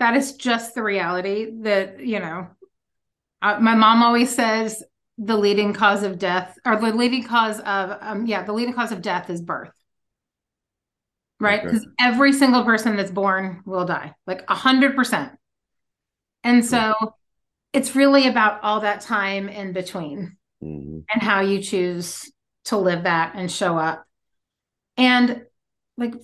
[0.00, 2.48] that is just the reality that you know
[3.42, 4.82] uh, my mom always says
[5.18, 8.92] the leading cause of death or the leading cause of um yeah the leading cause
[8.92, 9.72] of death is birth
[11.38, 11.68] right Okay.
[11.68, 15.32] because every single person that's born will die like a hundred percent
[16.44, 16.94] and so
[17.72, 21.04] it's really about all that time in between Mhm.
[21.12, 22.30] and how you choose
[22.66, 24.04] to live that and show up.
[24.96, 25.46] And
[25.96, 26.14] like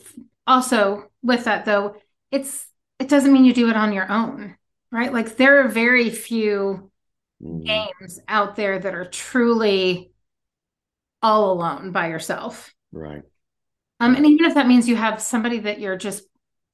[0.47, 1.97] also with that though,
[2.31, 2.66] it's
[2.99, 4.57] it doesn't mean you do it on your own,
[4.90, 5.12] right?
[5.12, 6.90] Like there are very few
[7.40, 7.86] Mhm.
[8.01, 10.12] games out there that are truly
[11.22, 12.72] all alone by yourself.
[12.92, 13.22] Right.
[14.01, 16.24] Um, and even if that means you have somebody that you're just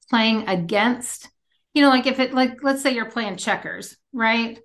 [0.09, 1.29] playing against,
[1.73, 4.59] you know, like if it like let's say you're playing checkers, right?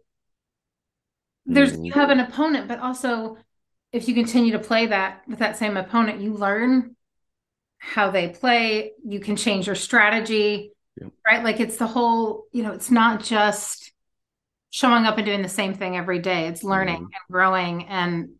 [1.46, 1.84] There's Mhm.
[1.84, 3.36] you have an opponent, but also
[3.92, 6.94] if you continue to play that with that same opponent, you learn
[7.78, 11.12] how they play, you can change your strategy, Yep.
[11.26, 11.44] right?
[11.44, 13.92] Like it's the whole, you know, it's not just
[14.70, 16.49] showing up and doing the same thing every day.
[16.49, 17.05] It's learning Mhm.
[17.05, 18.30] and growing and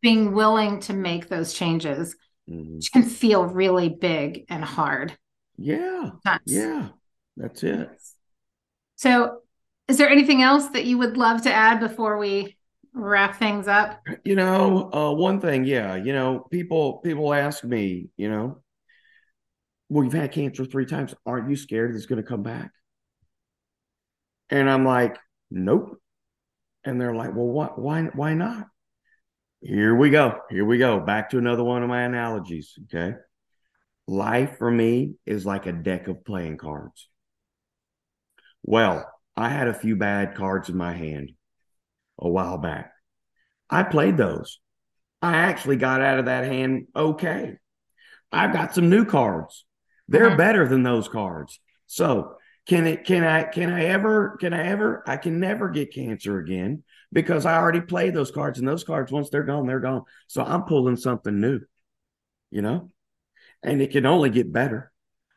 [0.00, 2.16] being willing to make those changes,
[2.48, 2.76] Mhm.
[2.76, 5.16] which can feel really big and hard.
[5.56, 6.10] Yeah.
[6.10, 6.42] Sometimes.
[6.46, 6.88] Yeah.
[7.36, 7.90] That's it.
[8.96, 9.40] So,
[9.88, 12.56] is there anything else that you would love to add before we
[12.92, 14.00] wrap things up?
[14.24, 18.62] You know, uh, one thing, yeah, you know, people people ask me, you know,
[19.88, 21.14] well, you've had cancer three times.
[21.24, 22.70] Aren't you scared it's going to come back?
[24.50, 25.16] And I'm like,
[25.50, 26.00] nope.
[26.84, 27.78] And they're like, well, what?
[27.78, 28.02] Why?
[28.14, 28.66] Why not?
[29.60, 30.40] Here we go.
[30.50, 31.00] Here we go.
[31.00, 32.74] Back to another one of my analogies.
[32.84, 33.16] Okay,
[34.06, 37.08] life for me is like a deck of playing cards.
[38.62, 41.32] Well, I had a few bad cards in my hand
[42.18, 42.92] a while back.
[43.68, 44.60] I played those.
[45.20, 47.56] I actually got out of that hand okay.
[48.32, 49.65] I've got some new cards.
[50.08, 50.36] They're Mhm.
[50.36, 51.60] better than those cards.
[51.86, 52.36] So
[52.66, 56.38] can it can I can I ever can I ever I can never get cancer
[56.38, 56.82] again
[57.12, 60.02] because I already played those cards and those cards once they're gone, they're gone.
[60.26, 61.60] So I'm pulling something new,
[62.50, 62.90] you know?
[63.62, 64.92] And it can only get better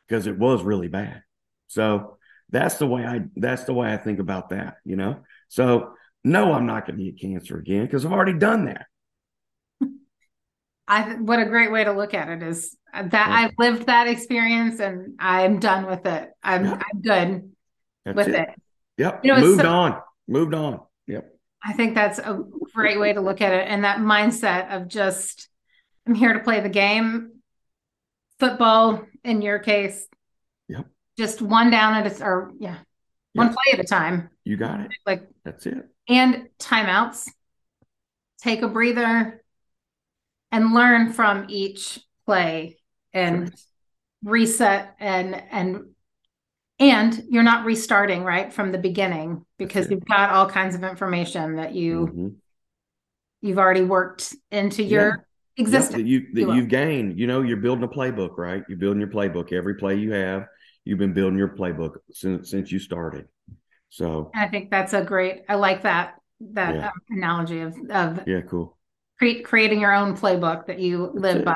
[0.07, 1.23] because it was really bad.
[1.67, 2.17] So
[2.49, 5.21] that's the way I that's the way I think about that, you know.
[5.49, 5.93] So
[6.23, 8.87] no, I'm not going to get cancer again because I've already done that.
[10.89, 13.25] I what a great way to look at it is that Yeah.
[13.29, 16.31] I've lived that experience and I'm done with it.
[16.43, 16.71] I'm Yeah.
[16.93, 17.51] I'm good
[18.05, 18.35] That's with it.
[18.49, 18.49] it.
[18.97, 19.21] Yep.
[19.23, 20.01] You know, Moved so- on.
[20.27, 20.81] Moved on.
[21.07, 21.31] Yep.
[21.63, 23.67] I think that's a great way to look at it.
[23.67, 25.49] And that mindset of just,
[26.07, 27.33] I'm here to play the game.
[28.39, 30.07] Football, in your case,
[30.69, 30.85] Yep.
[31.17, 32.77] just one down at a, or yeah,
[33.33, 34.29] one play at a time.
[34.45, 34.91] You got it.
[35.05, 35.87] Like, That's it.
[36.07, 37.29] and timeouts.
[38.41, 39.38] Take a breather
[40.51, 42.77] and learn from each play
[43.13, 43.53] and
[44.23, 45.85] reset and and
[46.79, 51.57] and you're not restarting right from the beginning because you've got all kinds of information
[51.57, 52.39] that you Mhm.
[53.41, 54.95] you've already worked into Yeah.
[54.95, 55.25] your Yep,
[55.57, 55.97] existence.
[55.97, 56.53] that you that will.
[56.55, 57.19] you've gained.
[57.19, 58.63] You know, you're building a playbook, right?
[58.67, 59.51] You're building your playbook.
[59.53, 60.47] Every play you have,
[60.85, 63.27] you've been building your playbook since since you started.
[63.89, 65.43] So And I think that's a great.
[65.49, 66.15] I like that
[66.53, 66.85] that Yeah.
[66.85, 68.77] um, analogy of of yeah, cool.
[69.19, 71.55] Cre- creating your own playbook that you live by,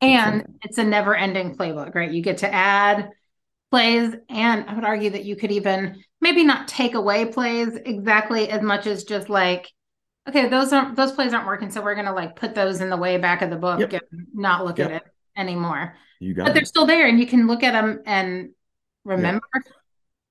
[0.00, 0.50] and it.
[0.62, 2.10] it's a never ending playbook, right?
[2.10, 3.10] You get to add
[3.70, 4.14] plays.
[4.28, 8.62] And I would argue that you could even maybe not take away plays exactly as
[8.62, 9.70] much as just like,
[10.28, 11.70] okay, those aren't those plays aren't working.
[11.70, 14.02] So we're gonna like put those in the way back of the book yep.
[14.10, 14.90] and not look yep.
[14.90, 15.02] at it
[15.36, 15.96] anymore.
[16.20, 16.54] You got but it.
[16.54, 18.50] they're still there and you can look at them and
[19.04, 19.46] remember.
[19.54, 19.64] Yep.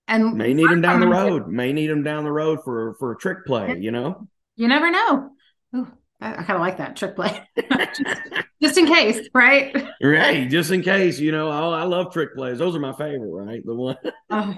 [0.10, 1.50] And may need them down the road.
[1.50, 4.28] May need them down the road for for a trick play, you know?
[4.56, 5.32] You never know.
[5.76, 5.88] Ooh,
[6.20, 7.42] I, I kind of like that trick play.
[7.58, 8.02] just,
[8.62, 9.76] just, in case, right?
[10.02, 10.50] Right.
[10.50, 12.58] Just in case, you know, oh, I love trick plays.
[12.58, 13.62] Those are my favorite, right?
[13.66, 13.98] The one.
[14.30, 14.56] oh.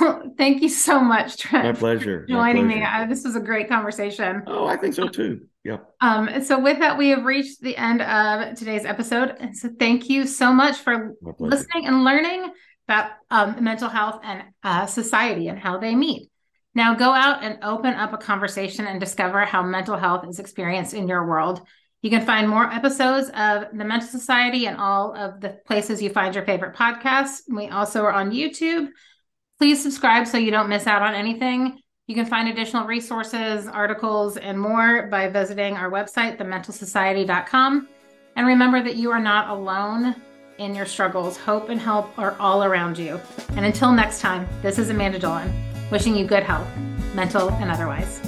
[0.00, 1.64] well, thank you so much, Trent.
[1.64, 2.26] My pleasure.
[2.26, 3.00] joining My pleasure.
[3.00, 3.04] me.
[3.04, 4.42] Uh, this was a great conversation.
[4.46, 5.46] Oh, I think so too.
[5.64, 5.86] Yep.
[6.00, 9.36] Um, so with that, we have reached the end of today's episode.
[9.38, 12.50] And so thank you so much for listening and learning
[12.86, 16.30] about um, mental health and uh, society and how they meet.
[16.74, 20.94] Now go out and open up a conversation and discover how mental health is experienced
[20.94, 21.62] in your world.
[22.02, 26.10] You can find more episodes of the Mental Society and all of the places you
[26.10, 27.40] find your favorite podcasts.
[27.48, 28.90] We also are on YouTube.
[29.58, 31.80] Please subscribe so you don't miss out on anything.
[32.06, 37.88] You can find additional resources, articles, and more by visiting our website, thementalsociety.com.
[38.36, 40.14] And remember that you are not alone
[40.58, 41.36] in your struggles.
[41.36, 43.20] Hope and help are all around you.
[43.56, 46.68] And until next time, this is Amanda Dolan wishing you good health,
[47.14, 48.27] mental and otherwise.